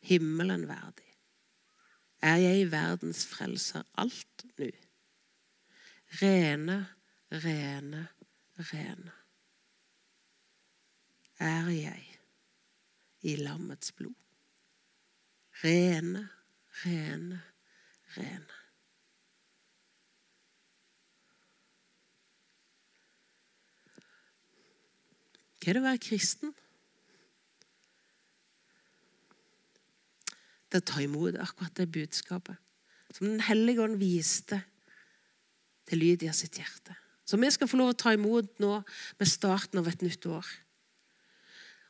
Himmelen 0.03 0.67
verdig 0.67 1.12
er 2.23 2.39
jeg 2.39 2.71
verdens 2.71 3.25
frelser 3.27 3.83
alt 3.99 4.45
nu. 4.57 4.69
Rene, 6.21 6.79
rene, 7.43 8.07
rene 8.71 9.13
er 11.43 11.69
jeg 11.69 12.19
i 13.21 13.36
lammets 13.36 13.91
blod. 13.91 14.15
Rene, 15.63 16.29
rene, 16.83 17.41
rene. 18.17 18.59
Hva 25.63 25.71
er 25.71 25.77
det 25.77 25.79
å 25.79 25.86
være 25.86 26.03
kristen? 26.03 26.55
Er 30.73 30.81
å 30.81 30.86
ta 30.89 31.01
imot 31.03 31.38
akkurat 31.38 31.75
det 31.77 31.91
budskapet 31.93 32.57
som 33.13 33.27
Den 33.29 33.43
hellige 33.45 33.83
ånd 33.83 33.99
viste 34.01 34.57
til 35.86 35.99
Lydia 36.01 36.31
sitt 36.33 36.57
hjerte. 36.57 36.95
Som 37.29 37.43
vi 37.43 37.51
skal 37.53 37.69
få 37.69 37.77
lov 37.77 37.93
å 37.93 37.97
ta 37.97 38.13
imot 38.15 38.59
nå 38.63 38.79
med 39.19 39.29
starten 39.29 39.79
av 39.79 39.88
et 39.91 40.01
nytt 40.01 40.25
år. 40.25 40.47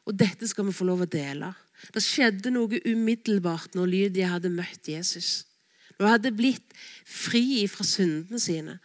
Og 0.04 0.18
dette 0.20 0.50
skal 0.50 0.68
vi 0.68 0.76
få 0.76 0.88
lov 0.90 1.06
å 1.06 1.10
dele. 1.10 1.54
Det 1.96 2.04
skjedde 2.04 2.52
noe 2.52 2.82
umiddelbart 2.86 3.78
når 3.78 3.92
Lydia 3.94 4.34
hadde 4.36 4.52
møtt 4.52 4.90
Jesus. 4.92 5.46
Når 5.96 6.06
hun 6.06 6.14
hadde 6.18 6.36
blitt 6.36 6.76
fri 7.08 7.64
fra 7.72 7.88
syndene 7.88 8.42
sine. 8.42 8.78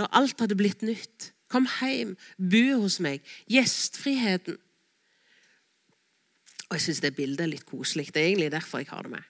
Når 0.00 0.10
alt 0.16 0.40
hadde 0.40 0.56
blitt 0.58 0.82
nytt. 0.86 1.30
Kom 1.50 1.66
hjem, 1.80 2.14
bo 2.38 2.80
hos 2.80 3.00
meg. 3.02 3.20
Gjestfriheten. 3.50 4.56
Og 6.70 6.78
jeg 6.78 6.86
syns 6.86 7.02
det 7.02 7.16
bildet 7.16 7.44
er 7.44 7.50
litt 7.50 7.66
koselig. 7.66 8.12
Det 8.14 8.22
er 8.22 8.30
egentlig 8.30 8.52
derfor 8.54 8.78
jeg 8.78 8.92
har 8.92 9.02
det 9.02 9.16
med. 9.16 9.26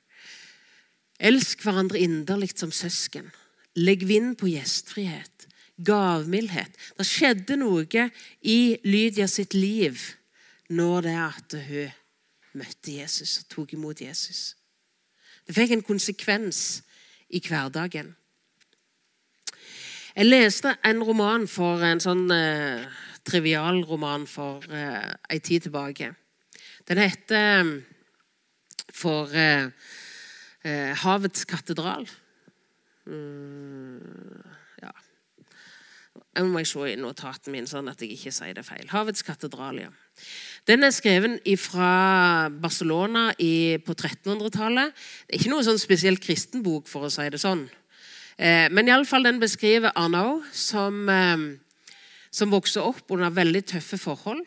Elsk 1.20 1.62
hverandre 1.64 2.00
inderlig 2.00 2.52
som 2.54 2.72
søsken. 2.72 3.30
Legg 3.80 4.04
vind 4.08 4.36
på 4.40 4.50
gjestfrihet, 4.50 5.46
gavmildhet. 5.80 6.76
Det 6.98 7.06
skjedde 7.08 7.56
noe 7.60 8.06
i 8.44 8.60
Lydia 8.84 9.28
sitt 9.28 9.56
liv 9.56 10.00
når 10.70 11.06
det 11.06 11.16
at 11.16 11.58
hun 11.66 11.96
møtte 12.60 12.96
Jesus 12.98 13.38
og 13.40 13.50
tok 13.54 13.74
imot 13.76 14.00
Jesus. 14.04 14.54
Det 15.46 15.56
fikk 15.56 15.76
en 15.76 15.86
konsekvens 15.86 16.82
i 17.30 17.40
hverdagen. 17.40 18.12
Jeg 20.16 20.26
leste 20.26 20.74
en 20.84 21.02
roman 21.06 21.46
for 21.48 21.80
en 21.86 22.02
sånn 22.02 22.26
eh, 22.34 22.84
trivial 23.24 23.84
roman 23.86 24.26
for 24.28 24.64
eh, 24.66 25.12
en 25.30 25.44
tid 25.46 25.68
tilbake. 25.68 26.10
Den 26.90 26.98
heter 26.98 27.60
eh, 27.60 27.68
For 28.90 29.30
eh, 29.30 29.70
eh, 30.66 30.90
Havets 30.98 31.46
katedral. 31.46 32.08
Mm, 33.06 34.42
ja. 34.82 34.90
Jeg 36.34 36.50
må 36.50 36.64
se 36.66 36.90
i 36.90 36.98
notaten 36.98 37.54
min, 37.54 37.70
sånn 37.70 37.88
at 37.92 38.02
jeg 38.02 38.16
ikke 38.16 38.34
sier 38.34 38.58
det 38.58 38.66
feil. 38.66 38.88
Havets 38.90 39.22
katedral, 39.22 39.78
ja. 39.86 39.94
Den 40.66 40.82
er 40.82 40.90
skrevet 40.90 41.46
fra 41.62 42.50
Barcelona 42.50 43.30
i, 43.38 43.78
på 43.86 43.94
1300-tallet. 43.94 44.90
Det 45.26 45.36
er 45.36 45.40
ikke 45.44 45.54
noe 45.54 45.66
sånn 45.70 45.80
spesielt 45.80 46.22
kristen 46.26 46.66
bok, 46.66 46.90
for 46.90 47.06
å 47.06 47.14
si 47.14 47.30
det 47.30 47.38
sånn. 47.40 47.68
Eh, 48.34 48.66
men 48.74 48.90
iallfall 48.90 49.30
den 49.30 49.38
beskriver 49.38 49.94
Arnaud 49.94 50.42
som, 50.50 51.06
eh, 51.08 51.50
som 52.34 52.50
vokste 52.50 52.82
opp 52.82 53.14
under 53.14 53.30
veldig 53.30 53.68
tøffe 53.76 53.98
forhold. 54.00 54.42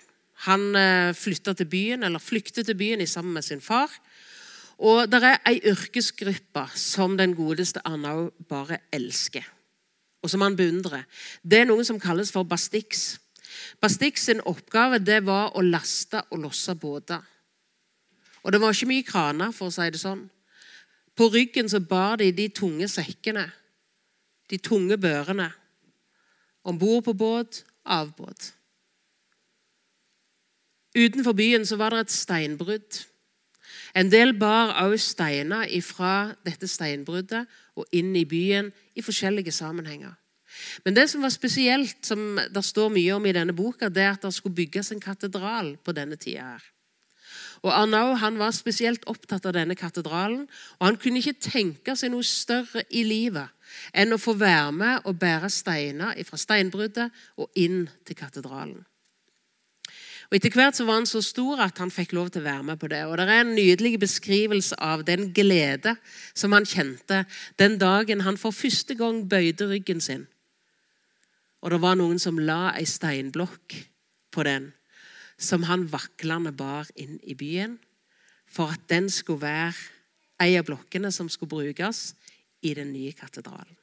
Han 0.47 0.75
eh, 0.75 1.13
flytta 1.15 1.53
til 1.55 1.69
byen, 1.71 2.03
eller 2.03 2.19
flyktet 2.19 2.67
til 2.67 2.77
byen 2.77 3.07
sammen 3.07 3.33
med 3.33 3.45
sin 3.45 3.61
far. 3.61 3.91
Og 4.83 5.07
det 5.07 5.21
er 5.23 5.39
ei 5.47 5.59
yrkesgruppe 5.69 6.65
som 6.75 7.17
den 7.17 7.35
godeste 7.37 7.79
Arnau 7.87 8.31
bare 8.49 8.81
elsker, 8.91 9.45
og 10.23 10.29
som 10.29 10.41
han 10.41 10.57
beundrer. 10.57 11.05
Det 11.43 11.61
er 11.61 11.69
noe 11.69 11.85
som 11.85 11.99
kalles 11.99 12.31
for 12.33 12.43
Bastix. 12.43 13.19
Bastix 13.79 14.25
sin 14.25 14.41
oppgave 14.49 14.99
det 14.99 15.21
var 15.25 15.53
å 15.55 15.61
laste 15.61 16.23
og 16.31 16.41
losse 16.47 16.75
båter. 16.75 17.21
Og 18.43 18.51
det 18.51 18.59
var 18.59 18.75
ikke 18.75 18.89
mye 18.89 19.07
kraner, 19.07 19.53
for 19.55 19.69
å 19.69 19.73
si 19.73 19.87
det 19.93 20.01
sånn. 20.01 20.25
På 21.15 21.29
ryggen 21.31 21.69
så 21.69 21.79
bar 21.79 22.17
de 22.19 22.31
de 22.35 22.49
tunge 22.49 22.89
sekkene, 22.91 23.45
de 24.49 24.57
tunge 24.59 24.97
børene. 24.97 25.51
Om 26.63 26.79
bord 26.79 27.05
på 27.05 27.13
båt, 27.13 27.63
av 27.85 28.11
båt. 28.17 28.51
Utenfor 30.97 31.33
byen 31.33 31.65
så 31.65 31.77
var 31.77 31.89
det 31.93 31.99
et 32.05 32.11
steinbrudd. 32.11 32.99
En 33.95 34.09
del 34.11 34.33
bar 34.37 34.73
også 34.85 35.13
steiner 35.13 35.69
fra 35.81 36.33
dette 36.45 36.67
steinbruddet 36.67 37.45
og 37.77 37.85
inn 37.93 38.15
i 38.15 38.25
byen 38.25 38.71
i 38.95 39.01
forskjellige 39.01 39.51
sammenhenger. 39.51 40.13
Men 40.85 40.95
det 40.95 41.07
som 41.09 41.21
var 41.21 41.33
spesielt, 41.33 41.97
som 42.05 42.37
det 42.37 42.65
står 42.65 42.91
mye 42.93 43.15
om 43.15 43.25
i 43.25 43.33
denne 43.33 43.55
boka, 43.57 43.89
det 43.89 44.03
er 44.03 44.13
at 44.13 44.21
det 44.21 44.33
skulle 44.33 44.55
bygges 44.55 44.91
en 44.91 45.01
katedral 45.01 45.75
på 45.77 45.91
denne 45.91 46.15
tida. 46.15 46.41
her. 46.53 46.63
Og 47.63 47.71
Arnau 47.71 48.13
han 48.19 48.37
var 48.37 48.51
spesielt 48.51 49.05
opptatt 49.07 49.45
av 49.45 49.53
denne 49.55 49.75
katedralen. 49.75 50.47
og 50.79 50.87
Han 50.87 50.97
kunne 50.97 51.19
ikke 51.19 51.39
tenke 51.39 51.95
seg 51.95 52.11
noe 52.11 52.23
større 52.23 52.83
i 52.89 53.03
livet 53.03 53.49
enn 53.93 54.13
å 54.13 54.21
få 54.21 54.35
være 54.37 54.71
med 54.71 55.05
og 55.05 55.19
bære 55.19 55.49
steiner 55.49 56.23
fra 56.27 56.37
steinbruddet 56.37 57.09
og 57.37 57.49
inn 57.55 57.87
til 58.05 58.15
katedralen. 58.15 58.83
Og 60.33 60.39
Etter 60.39 60.55
hvert 60.57 60.73
så 60.73 60.87
var 60.89 60.97
han 60.97 61.05
så 61.05 61.21
stor 61.21 61.61
at 61.61 61.77
han 61.77 61.93
fikk 61.93 62.15
lov 62.17 62.31
til 62.33 62.41
å 62.41 62.47
være 62.49 62.65
med 62.65 62.79
på 62.81 62.89
det. 62.89 63.03
Og 63.05 63.17
Det 63.21 63.27
er 63.29 63.43
en 63.43 63.53
nydelig 63.53 63.99
beskrivelse 64.01 64.79
av 64.81 65.05
den 65.05 65.29
glede 65.29 65.93
som 66.33 66.57
han 66.57 66.65
kjente 66.65 67.27
den 67.61 67.77
dagen 67.77 68.25
han 68.25 68.39
for 68.41 68.49
første 68.49 68.97
gang 68.97 69.27
bøyde 69.29 69.69
ryggen 69.69 70.01
sin 70.01 70.25
og 71.63 71.71
det 71.71 71.79
var 71.79 71.95
noen 71.95 72.19
som 72.19 72.41
la 72.43 72.73
ei 72.75 72.83
steinblokk 72.87 73.77
på 74.35 74.43
den, 74.43 74.67
som 75.39 75.63
han 75.69 75.87
vaklende 75.91 76.51
bar 76.55 76.89
inn 76.99 77.15
i 77.23 77.37
byen, 77.39 77.77
for 78.51 78.75
at 78.75 78.83
den 78.91 79.07
skulle 79.09 79.45
være 79.45 80.43
ei 80.43 80.57
av 80.59 80.67
blokkene 80.67 81.11
som 81.15 81.29
skulle 81.31 81.55
brukes 81.55 82.11
i 82.67 82.73
den 82.75 82.91
nye 82.91 83.13
katedralen. 83.15 83.77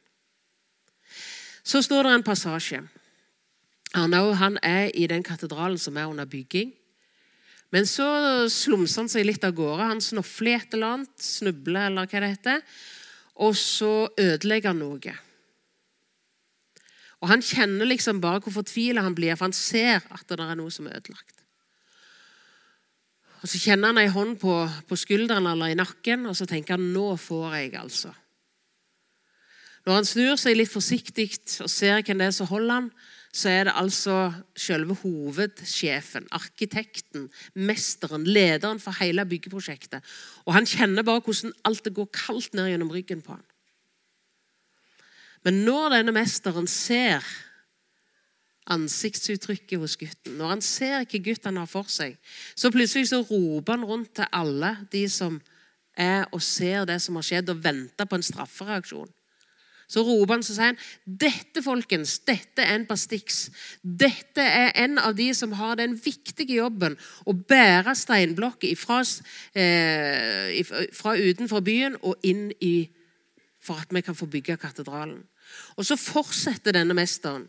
Så 1.65 1.81
står 1.85 2.05
det 2.05 2.13
en 2.19 2.27
passasje. 2.27 2.83
Arnaud 3.99 4.37
han 4.39 4.59
er 4.63 4.93
i 4.95 5.09
den 5.11 5.25
katedralen 5.27 5.79
som 5.79 5.97
er 5.99 6.11
under 6.11 6.29
bygging. 6.31 6.71
Men 7.71 7.87
så 7.87 8.07
slumser 8.51 9.05
han 9.05 9.11
seg 9.11 9.27
litt 9.27 9.45
av 9.47 9.55
gårde. 9.55 9.89
Han 9.93 10.03
snofler 10.03 10.59
et 10.59 10.75
eller 10.75 10.97
annet, 10.97 11.13
snubler 11.23 11.89
eller 11.89 12.07
hva 12.11 12.23
det 12.23 12.31
heter. 12.35 12.63
Og 13.41 13.55
så 13.59 14.11
ødelegger 14.19 14.73
han 14.73 14.83
noe. 14.83 15.17
Og 17.21 17.29
Han 17.29 17.45
kjenner 17.45 17.89
liksom 17.89 18.21
bare 18.21 18.41
hvor 18.41 18.55
fortvila 18.55 19.05
han 19.05 19.15
blir, 19.15 19.37
for 19.37 19.51
han 19.51 19.57
ser 19.57 20.01
at 20.01 20.25
det 20.29 20.41
er 20.41 20.57
noe 20.59 20.73
som 20.73 20.89
er 20.89 20.97
ødelagt. 20.99 21.37
Og 23.41 23.49
Så 23.49 23.61
kjenner 23.61 23.93
han 23.93 24.01
ei 24.01 24.09
hånd 24.13 24.39
på, 24.41 24.55
på 24.89 24.97
skulderen 24.97 25.47
eller 25.49 25.73
i 25.73 25.79
nakken, 25.79 26.27
og 26.27 26.37
så 26.37 26.47
tenker 26.49 26.77
han 26.77 26.93
nå 26.93 27.15
får 27.17 27.55
jeg, 27.57 27.75
altså. 27.81 28.13
Når 29.87 29.95
han 29.97 30.09
snur 30.09 30.37
seg 30.37 30.59
litt 30.59 30.73
forsiktig 30.73 31.31
og 31.65 31.71
ser 31.73 32.03
hvem 32.05 32.21
det 32.21 32.29
er 32.29 32.37
som 32.37 32.51
holder 32.51 32.75
han, 32.75 32.91
så 33.33 33.49
er 33.49 33.69
det 33.69 33.77
altså 33.79 34.33
selve 34.59 34.97
hovedsjefen, 35.05 36.27
arkitekten, 36.35 37.29
mesteren, 37.55 38.25
lederen 38.27 38.81
for 38.83 38.99
hele 38.99 39.27
byggeprosjektet. 39.27 40.03
Og 40.47 40.55
Han 40.55 40.67
kjenner 40.67 41.07
bare 41.07 41.23
hvordan 41.23 41.55
alt 41.65 41.85
det 41.85 41.95
går 41.95 42.11
kaldt 42.15 42.55
ned 42.55 42.73
gjennom 42.73 42.91
ryggen 42.91 43.23
på 43.23 43.37
han. 43.39 43.47
Men 45.45 45.63
når 45.65 45.95
denne 45.95 46.13
mesteren 46.13 46.67
ser 46.69 47.25
ansiktsuttrykket 48.71 49.79
hos 49.79 49.97
gutten, 49.97 50.37
når 50.39 50.53
han 50.55 50.61
ser 50.63 51.07
hva 51.07 51.23
gutten 51.25 51.57
har 51.59 51.71
for 51.71 51.89
seg, 51.91 52.19
så 52.55 52.71
plutselig 52.71 53.09
så 53.11 53.23
roper 53.25 53.79
han 53.79 53.87
rundt 53.89 54.13
til 54.19 54.29
alle 54.37 54.75
de 54.93 55.07
som 55.11 55.41
er 55.97 56.27
og 56.31 56.43
ser 56.45 56.85
det 56.89 57.01
som 57.03 57.17
har 57.19 57.27
skjedd, 57.27 57.51
og 57.51 57.65
venter 57.65 58.07
på 58.07 58.19
en 58.19 58.27
straffereaksjon. 58.27 59.11
Så 59.91 60.05
roper 60.07 60.37
han 60.37 60.45
så 60.47 60.55
sier 60.55 60.71
han, 60.71 60.79
dette 61.05 61.65
folkens, 61.65 62.21
dette 62.23 62.63
er 62.63 62.77
en 62.77 62.87
Bastix. 62.87 63.49
Dette 63.83 64.45
er 64.45 64.71
en 64.85 65.01
av 65.03 65.17
de 65.19 65.27
som 65.35 65.57
har 65.59 65.81
den 65.81 65.97
viktige 65.99 66.61
jobben 66.61 66.95
å 67.27 67.35
bære 67.35 67.97
steinblokker 67.99 68.77
fra, 68.79 69.01
eh, 69.59 70.63
fra 70.95 71.17
utenfor 71.19 71.65
byen 71.67 71.99
og 72.03 72.23
inn 72.23 72.53
i 72.63 72.89
for 73.61 73.83
at 73.83 73.91
vi 73.93 74.01
kan 74.01 74.15
få 74.15 74.31
bygge 74.31 74.57
katedralen. 74.63 75.25
Og 75.77 75.85
Så 75.85 75.99
fortsetter 75.99 76.73
denne 76.73 76.95
mesteren 76.95 77.49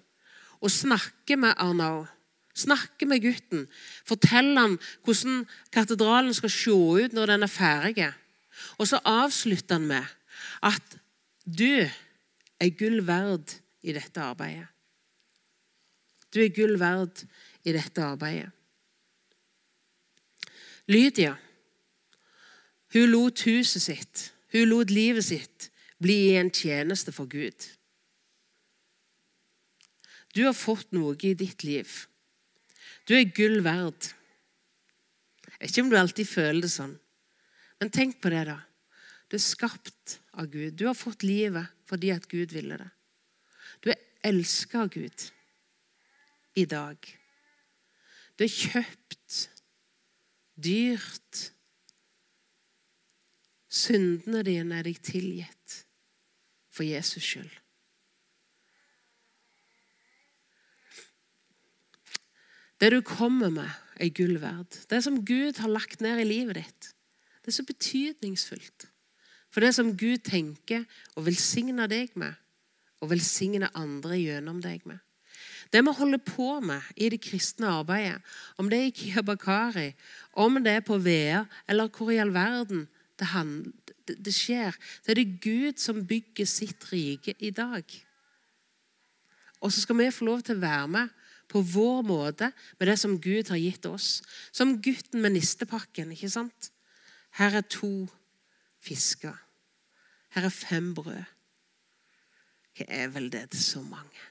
å 0.61 0.69
snakke 0.69 1.37
med 1.37 1.55
Arnau. 1.57 2.07
Snakke 2.57 3.05
med 3.07 3.21
gutten. 3.21 3.67
Fortelle 4.03 4.59
ham 4.59 4.79
hvordan 5.05 5.45
katedralen 5.71 6.33
skal 6.33 6.49
se 6.49 6.71
ut 6.71 7.13
når 7.13 7.35
den 7.35 7.43
er 7.43 7.53
ferdig. 7.53 8.13
Og 8.77 8.87
så 8.87 8.99
avslutter 9.05 9.77
han 9.77 9.87
med 9.87 10.05
at 10.61 10.97
du 11.45 11.87
er 12.61 12.73
gull 12.77 13.01
verd 13.05 13.57
i 13.81 13.93
dette 13.95 14.21
arbeidet. 14.21 14.67
Du 16.31 16.39
er 16.39 16.53
gull 16.55 16.77
verd 16.79 17.23
i 17.67 17.73
dette 17.75 18.03
arbeidet. 18.05 18.51
Lydia 20.91 21.35
hun 22.91 23.07
lot 23.07 23.43
huset 23.47 23.81
sitt, 23.81 24.23
hun 24.51 24.67
lot 24.67 24.91
livet 24.91 25.23
sitt 25.23 25.69
bli 26.01 26.33
en 26.35 26.49
tjeneste 26.51 27.13
for 27.15 27.29
Gud. 27.31 27.67
Du 30.35 30.43
har 30.43 30.55
fått 30.55 30.91
noe 30.95 31.15
i 31.27 31.35
ditt 31.37 31.63
liv. 31.63 31.87
Du 33.07 33.15
er 33.15 33.31
gull 33.31 33.61
verd. 33.63 34.11
Ikke 35.61 35.85
om 35.85 35.91
du 35.91 35.97
alltid 35.99 36.27
føler 36.27 36.65
det 36.65 36.73
sånn, 36.73 36.97
men 37.79 37.93
tenk 37.93 38.19
på 38.21 38.31
det, 38.33 38.43
da. 38.49 38.59
Du 39.29 39.37
er 39.37 39.43
skapt 39.43 40.17
av 40.35 40.49
Gud. 40.51 40.75
Du 40.75 40.87
har 40.89 40.97
fått 40.97 41.23
livet 41.23 41.71
fordi 41.91 42.13
at 42.15 42.27
Gud 42.31 42.53
ville 42.55 42.77
det. 42.79 42.89
Du 43.83 43.89
er 43.91 43.99
elska 44.23 44.85
av 44.85 44.91
Gud 44.93 45.25
i 46.55 46.63
dag. 46.65 46.97
Du 48.39 48.45
er 48.45 48.53
kjøpt 48.53 49.39
dyrt. 50.55 51.41
Syndene 53.71 54.43
dine 54.47 54.79
er 54.79 54.87
deg 54.87 55.01
tilgitt 55.03 55.81
for 56.71 56.87
Jesus 56.87 57.23
skyld. 57.23 57.51
Det 62.81 62.89
du 62.89 63.01
kommer 63.05 63.51
med, 63.53 63.69
er 64.01 64.09
gull 64.15 64.39
verd. 64.41 64.79
Det 64.89 65.03
som 65.05 65.19
Gud 65.27 65.59
har 65.61 65.69
lagt 65.69 66.01
ned 66.01 66.23
i 66.23 66.25
livet 66.25 66.57
ditt, 66.57 66.87
det 67.43 67.51
er 67.51 67.59
så 67.59 67.67
betydningsfullt. 67.67 68.87
For 69.51 69.63
det 69.63 69.73
som 69.75 69.93
Gud 69.97 70.23
tenker 70.23 70.85
og 71.15 71.25
velsigner 71.27 71.89
deg 71.91 72.13
med, 72.19 72.33
og 73.01 73.11
velsigner 73.11 73.71
andre 73.75 74.19
gjennom 74.19 74.61
deg 74.63 74.85
med. 74.85 74.99
Det 75.71 75.81
vi 75.85 75.93
holder 75.95 76.19
på 76.23 76.59
med 76.59 76.83
i 76.99 77.09
det 77.09 77.21
kristne 77.23 77.69
arbeidet, 77.71 78.19
om 78.59 78.69
det 78.69 78.79
er 78.79 78.89
i 78.89 78.95
Kiabakari, 78.95 79.91
om 80.33 80.59
det 80.63 80.77
er 80.77 80.85
på 80.85 80.97
Vea, 80.99 81.45
eller 81.67 81.89
hvor 81.89 82.11
i 82.11 82.19
all 82.21 82.33
verden 82.35 82.87
det, 83.19 84.17
det 84.25 84.33
skjer, 84.33 84.75
så 85.01 85.13
er 85.13 85.19
det 85.19 85.41
Gud 85.43 85.79
som 85.79 86.03
bygger 86.07 86.47
sitt 86.49 86.87
rike 86.91 87.35
i 87.39 87.51
dag. 87.55 87.85
Og 89.61 89.71
så 89.71 89.83
skal 89.83 89.99
vi 89.99 90.11
få 90.11 90.25
lov 90.25 90.41
til 90.41 90.57
å 90.57 90.63
være 90.63 90.87
med 90.89 91.11
på 91.51 91.61
vår 91.61 92.01
måte 92.07 92.49
med 92.79 92.89
det 92.89 92.97
som 92.99 93.19
Gud 93.21 93.51
har 93.51 93.59
gitt 93.61 93.85
oss. 93.85 94.21
Som 94.51 94.79
gutten 94.81 95.21
med 95.21 95.35
nistepakken. 95.35 96.11
ikke 96.15 96.31
sant? 96.31 96.71
Her 97.37 97.59
er 97.59 97.67
to 97.67 98.09
fisker. 98.81 99.37
Her 100.35 100.47
er 100.47 100.53
fem 100.53 100.93
brød. 100.95 101.23
Hva 102.77 102.85
er 102.87 103.09
vel 103.13 103.29
det 103.31 103.49
til 103.51 103.63
så 103.63 103.81
mange? 103.83 104.27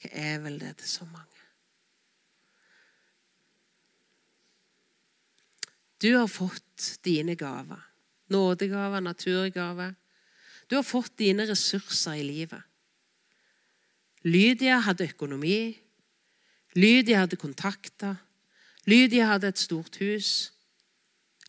Hva 0.00 0.12
er 0.12 0.38
vel 0.44 0.60
det 0.60 0.76
til 0.80 0.88
så 0.88 1.08
mange? 1.08 1.42
Du 6.02 6.10
har 6.12 6.28
fått 6.28 6.98
dine 7.04 7.36
gaver. 7.36 7.80
Nådegaver, 8.28 9.00
naturgaver. 9.00 9.94
Du 10.70 10.76
har 10.76 10.82
fått 10.82 11.18
dine 11.18 11.46
ressurser 11.48 12.18
i 12.20 12.24
livet. 12.26 12.62
Lydia 14.26 14.80
hadde 14.82 15.06
økonomi. 15.06 15.76
Lydia 16.74 17.22
hadde 17.22 17.38
kontakter. 17.38 18.16
Lydia 18.86 19.30
hadde 19.30 19.48
et 19.48 19.58
stort 19.58 19.96
hus. 20.02 20.52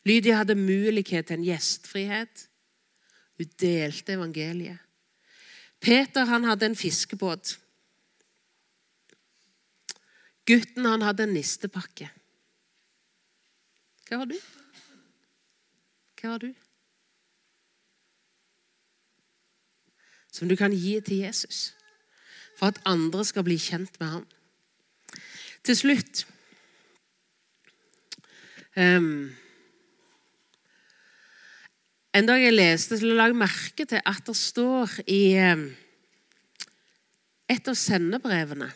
Lydia 0.07 0.39
hadde 0.39 0.55
mulighet 0.55 1.27
til 1.27 1.39
en 1.39 1.45
gjestfrihet. 1.45 2.47
Hun 3.37 3.55
delte 3.59 4.15
evangeliet. 4.15 4.79
Peter 5.79 6.25
han 6.25 6.47
hadde 6.47 6.65
en 6.65 6.75
fiskebåt. 6.75 7.57
Gutten 10.47 10.85
han 10.85 11.03
hadde 11.03 11.27
en 11.27 11.35
nistepakke. 11.35 12.07
Hva 14.07 14.21
har 14.21 14.29
du? 14.29 14.37
Hva 16.17 16.31
har 16.31 16.41
du? 16.41 16.53
Som 20.31 20.47
du 20.49 20.55
kan 20.55 20.73
gi 20.73 20.95
til 21.01 21.25
Jesus 21.25 21.73
for 22.57 22.71
at 22.71 22.79
andre 22.89 23.25
skal 23.25 23.45
bli 23.45 23.57
kjent 23.61 23.99
med 23.99 24.07
ham. 24.09 24.25
Til 25.63 25.77
slutt 25.77 26.23
um, 28.77 29.35
En 32.15 32.27
dag 32.27 32.41
jeg 32.41 32.55
leste, 32.55 32.97
så 32.97 33.05
la 33.05 33.27
jeg 33.29 33.37
merke 33.37 33.85
til 33.85 34.01
at 34.05 34.23
det 34.25 34.35
står 34.35 34.99
i 35.11 35.21
um, 35.51 35.67
et 37.49 37.67
av 37.67 37.75
sendebrevene 37.77 38.71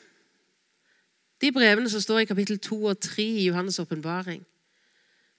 De 1.41 1.50
brevene 1.52 1.89
som 1.89 2.02
står 2.04 2.22
i 2.22 2.30
kapittel 2.30 2.60
2 2.62 2.84
og 2.91 3.00
3 3.02 3.24
i 3.24 3.48
Johannes' 3.50 3.82
åpenbaring, 3.82 4.44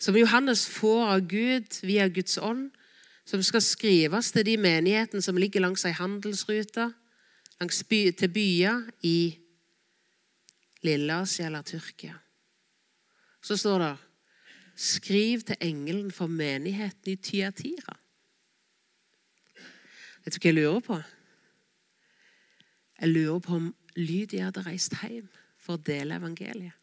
som 0.00 0.16
Johannes 0.16 0.66
får 0.66 1.04
av 1.06 1.20
Gud 1.30 1.78
via 1.86 2.08
Guds 2.08 2.38
ånd, 2.42 2.72
som 3.24 3.42
skal 3.42 3.62
skrives 3.62 4.32
til 4.34 4.46
de 4.46 4.56
menighetene 4.58 5.22
som 5.22 5.38
ligger 5.38 5.62
langs 5.62 5.84
ei 5.86 5.94
handelsrute 5.94 6.90
langs 7.62 7.84
by, 7.86 8.10
til 8.10 8.32
byer 8.34 8.80
i 9.06 9.38
Lilleasia 10.82 11.46
eller 11.46 11.62
Tyrkia. 11.62 12.16
Så 13.42 13.56
står 13.56 13.78
det 13.78 13.92
Skriv 14.78 15.42
til 15.46 15.58
engelen 15.60 16.10
for 16.14 16.30
menigheten 16.30 17.12
i 17.12 17.16
Tyatira. 17.16 17.96
Vet 20.22 20.36
du 20.36 20.38
hva 20.38 20.48
jeg 20.48 20.56
lurer 20.56 20.84
på? 20.86 20.98
Jeg 23.02 23.10
lurer 23.10 23.42
på 23.42 23.58
om 23.58 23.72
Lydia 23.98 24.48
hadde 24.48 24.62
reist 24.64 24.94
hjem 25.02 25.26
for 25.60 25.76
å 25.76 25.82
dele 25.82 26.16
evangeliet. 26.20 26.78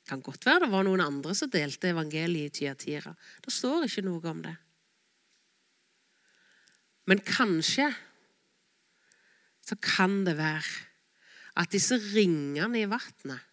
Det 0.00 0.14
kan 0.14 0.24
godt 0.24 0.46
være 0.48 0.64
det 0.64 0.72
var 0.72 0.86
noen 0.88 1.04
andre 1.04 1.34
som 1.38 1.50
delte 1.52 1.92
evangeliet 1.92 2.56
i 2.56 2.64
Tyatira. 2.64 3.12
Det 3.44 3.52
står 3.54 3.86
ikke 3.86 4.06
noe 4.08 4.32
om 4.32 4.40
det. 4.42 4.56
Men 7.06 7.20
kanskje 7.26 7.90
så 9.66 9.76
kan 9.82 10.24
det 10.26 10.34
være 10.38 10.88
at 11.60 11.70
disse 11.70 11.98
ringene 12.10 12.80
i 12.80 12.88
vannet 12.90 13.49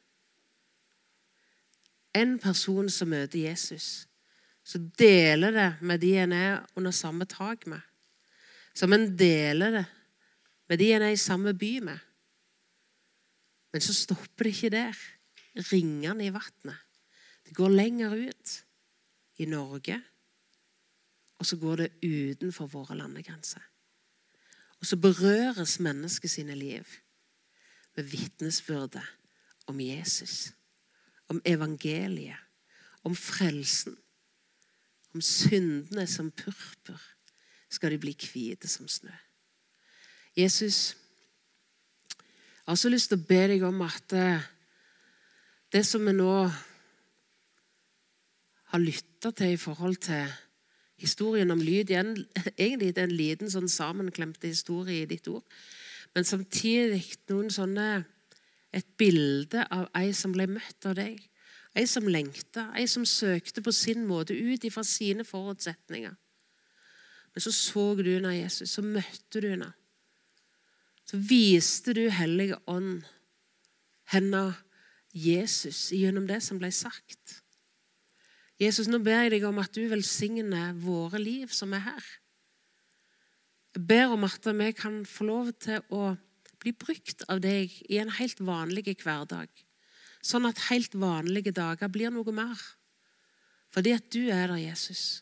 En 2.17 2.37
person 2.41 2.89
som 2.89 3.11
møter 3.13 3.43
Jesus, 3.45 4.07
så 4.67 4.81
deler 4.99 5.53
det 5.55 5.69
med 5.85 6.01
de 6.01 6.15
en 6.23 6.33
er 6.35 6.65
under 6.75 6.91
samme 6.95 7.27
tak 7.29 7.67
med. 7.69 7.81
Som 8.75 8.93
en 8.93 9.09
deler 9.17 9.79
det 9.79 9.85
med 10.67 10.81
de 10.81 10.91
en 10.93 11.05
er 11.07 11.15
i 11.15 11.19
samme 11.19 11.53
by 11.55 11.77
med. 11.85 11.99
Men 13.71 13.83
så 13.83 13.93
stopper 13.93 14.47
det 14.47 14.55
ikke 14.55 14.73
der. 14.73 14.99
Ringene 15.71 16.27
i 16.27 16.33
vannet. 16.33 16.83
Det 17.47 17.55
går 17.55 17.71
lenger 17.71 18.13
ut 18.13 18.53
i 19.37 19.45
Norge, 19.45 20.01
og 21.37 21.45
så 21.45 21.57
går 21.61 21.75
det 21.83 21.89
utenfor 22.03 22.67
våre 22.67 22.97
landegrenser. 22.97 23.61
Og 24.79 24.85
så 24.85 24.97
berøres 24.97 25.79
mennesket 25.79 26.31
sine 26.31 26.55
liv 26.55 26.85
med 27.95 28.03
vitnesbyrdet 28.03 29.05
om 29.67 29.79
Jesus, 29.81 30.51
om 31.27 31.41
evangeliet, 31.45 32.39
om 33.03 33.15
frelsen. 33.15 33.97
Om 35.15 35.21
syndene 35.23 36.07
som 36.07 36.31
purpur 36.31 37.01
skal 37.71 37.91
de 37.91 37.99
bli 37.99 38.13
hvite 38.13 38.67
som 38.67 38.87
snø. 38.87 39.13
Jesus, 40.37 40.95
jeg 42.13 42.65
har 42.67 42.75
også 42.75 42.91
lyst 42.91 43.09
til 43.11 43.17
å 43.17 43.27
be 43.27 43.39
deg 43.49 43.63
om 43.65 43.81
at 43.81 44.13
eh, 44.13 44.43
det 45.73 45.81
som 45.87 46.05
vi 46.05 46.13
nå 46.13 46.33
har 48.71 48.83
lytta 48.83 49.31
til 49.31 49.55
i 49.55 49.59
forhold 49.59 49.97
til 50.03 50.27
historien 51.01 51.51
om 51.51 51.61
lyd. 51.61 51.91
Egentlig 52.57 52.93
det 52.95 53.03
er 53.03 53.09
en 53.09 53.17
liten 53.17 53.51
sånn 53.51 53.69
sammenklemte 53.71 54.49
historie 54.51 55.03
i 55.03 55.09
ditt 55.09 55.27
ord. 55.31 55.45
Men 56.15 56.27
samtidig 56.27 57.03
noen 57.31 57.51
sånne, 57.53 58.05
et 58.75 58.87
bilde 58.99 59.63
av 59.71 59.87
ei 59.97 60.11
som 60.15 60.33
ble 60.35 60.47
møtt 60.51 60.87
av 60.89 60.97
deg. 60.99 61.21
Ei 61.77 61.85
som 61.87 62.07
lengta, 62.09 62.71
ei 62.75 62.87
som 62.89 63.05
søkte 63.05 63.61
på 63.61 63.71
sin 63.75 64.05
måte 64.09 64.33
ut 64.33 64.63
ifra 64.65 64.83
sine 64.87 65.23
forutsetninger. 65.27 66.15
Men 67.33 67.43
så 67.43 67.51
så 67.53 67.93
du 67.99 68.07
henne, 68.09 68.33
Jesus. 68.33 68.71
Så 68.73 68.81
møtte 68.81 69.41
du 69.41 69.49
henne. 69.51 69.71
Så 71.05 71.19
viste 71.21 71.93
du 71.93 72.07
Hellige 72.09 72.57
Ånd 72.67 73.05
henne 74.11 74.41
Jesus 75.13 75.91
gjennom 75.95 76.27
det 76.27 76.41
som 76.43 76.59
ble 76.59 76.71
sagt. 76.73 77.41
Jesus, 78.57 78.89
nå 78.89 78.99
ber 79.05 79.27
jeg 79.27 79.35
deg 79.35 79.45
om 79.45 79.59
at 79.61 79.75
du 79.75 79.83
velsigner 79.91 80.73
våre 80.81 81.21
liv 81.21 81.51
som 81.53 81.75
er 81.77 81.85
her. 81.85 82.07
Jeg 83.77 83.85
ber 83.85 84.15
om 84.15 84.25
at 84.25 84.49
vi 84.57 84.71
kan 84.73 85.03
få 85.05 85.27
lov 85.29 85.51
til 85.61 85.83
å 85.93 86.15
bli 86.61 86.73
brukt 86.73 87.23
av 87.31 87.41
deg 87.43 87.73
i 87.89 87.99
en 88.01 88.11
helt 88.17 88.39
vanlig 88.43 88.97
hverdag. 89.03 89.49
Sånn 90.25 90.47
at 90.49 90.67
helt 90.71 90.95
vanlige 90.97 91.53
dager 91.55 91.91
blir 91.91 92.11
noe 92.13 92.33
mer. 92.35 92.61
Fordi 93.73 93.93
at 93.95 94.07
du 94.13 94.27
er 94.33 94.47
der, 94.49 94.57
Jesus. 94.61 95.21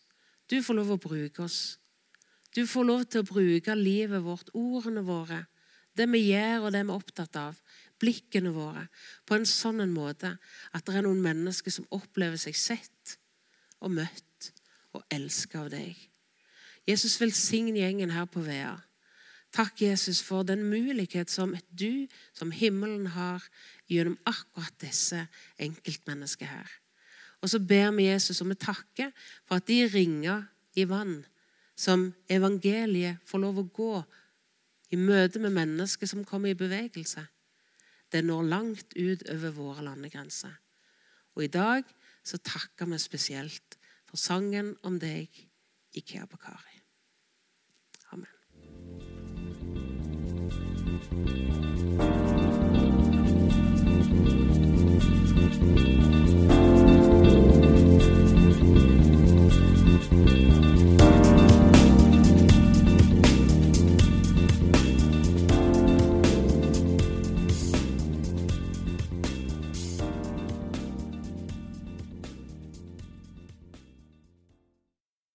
Du 0.49 0.61
får 0.63 0.79
lov 0.79 0.93
å 0.95 1.01
bruke 1.01 1.43
oss. 1.45 1.77
Du 2.55 2.63
får 2.69 2.87
lov 2.87 3.03
til 3.09 3.23
å 3.23 3.27
bruke 3.27 3.75
livet 3.75 4.23
vårt, 4.23 4.51
ordene 4.55 5.03
våre, 5.03 5.43
det 5.95 6.07
vi 6.11 6.21
gjør 6.29 6.67
og 6.67 6.73
det 6.75 6.83
vi 6.85 6.91
er 6.91 6.99
opptatt 6.99 7.37
av, 7.39 7.59
blikkene 7.99 8.51
våre, 8.55 8.85
på 9.27 9.35
en 9.35 9.47
sånn 9.47 9.83
måte 9.91 10.35
at 10.75 10.87
det 10.87 10.95
er 10.95 11.05
noen 11.05 11.23
mennesker 11.23 11.73
som 11.73 11.87
opplever 11.95 12.39
seg 12.39 12.55
sett 12.59 13.15
og 13.83 13.95
møtt 13.95 14.51
og 14.95 15.03
elska 15.11 15.65
av 15.65 15.71
deg. 15.73 15.95
Jesus, 16.85 17.17
velsign 17.19 17.75
gjengen 17.75 18.13
her 18.13 18.27
på 18.29 18.43
Vea. 18.45 18.75
Takk, 19.55 19.81
Jesus, 19.81 20.19
for 20.19 20.43
den 20.43 20.65
mulighet 20.67 21.31
som 21.31 21.53
du, 21.71 22.07
som 22.35 22.51
himmelen 22.51 23.07
har, 23.13 23.43
gjennom 23.87 24.17
akkurat 24.27 24.75
disse 24.83 25.21
enkeltmenneskene 25.61 26.49
her. 26.49 26.73
Og 27.39 27.49
så 27.49 27.61
ber 27.63 27.93
vi 27.95 28.09
Jesus 28.09 28.41
om 28.43 28.51
å 28.51 28.59
takke 28.59 29.11
for 29.45 29.59
at 29.59 29.67
de 29.69 29.85
ringer 29.87 30.43
i 30.75 30.83
vann 30.89 31.21
som 31.77 32.09
evangeliet 32.31 33.23
får 33.27 33.43
lov 33.43 33.61
å 33.61 33.67
gå 33.79 33.95
i 34.91 34.99
møte 34.99 35.39
med 35.43 35.55
mennesker 35.55 36.09
som 36.09 36.25
kommer 36.27 36.51
i 36.51 36.59
bevegelse. 36.59 37.23
Det 38.11 38.23
når 38.25 38.51
langt 38.51 38.95
ut 38.95 39.23
over 39.31 39.55
våre 39.55 39.87
landegrenser. 39.87 40.53
Og 41.35 41.47
i 41.47 41.51
dag 41.51 41.87
så 42.25 42.39
takker 42.43 42.89
vi 42.91 42.99
spesielt 42.99 43.79
for 44.07 44.19
sangen 44.19 44.75
om 44.83 44.99
deg 44.99 45.29
i 45.95 46.03
Kiabakari. 46.03 46.74
Thank 51.11 51.29
you. 55.99 56.04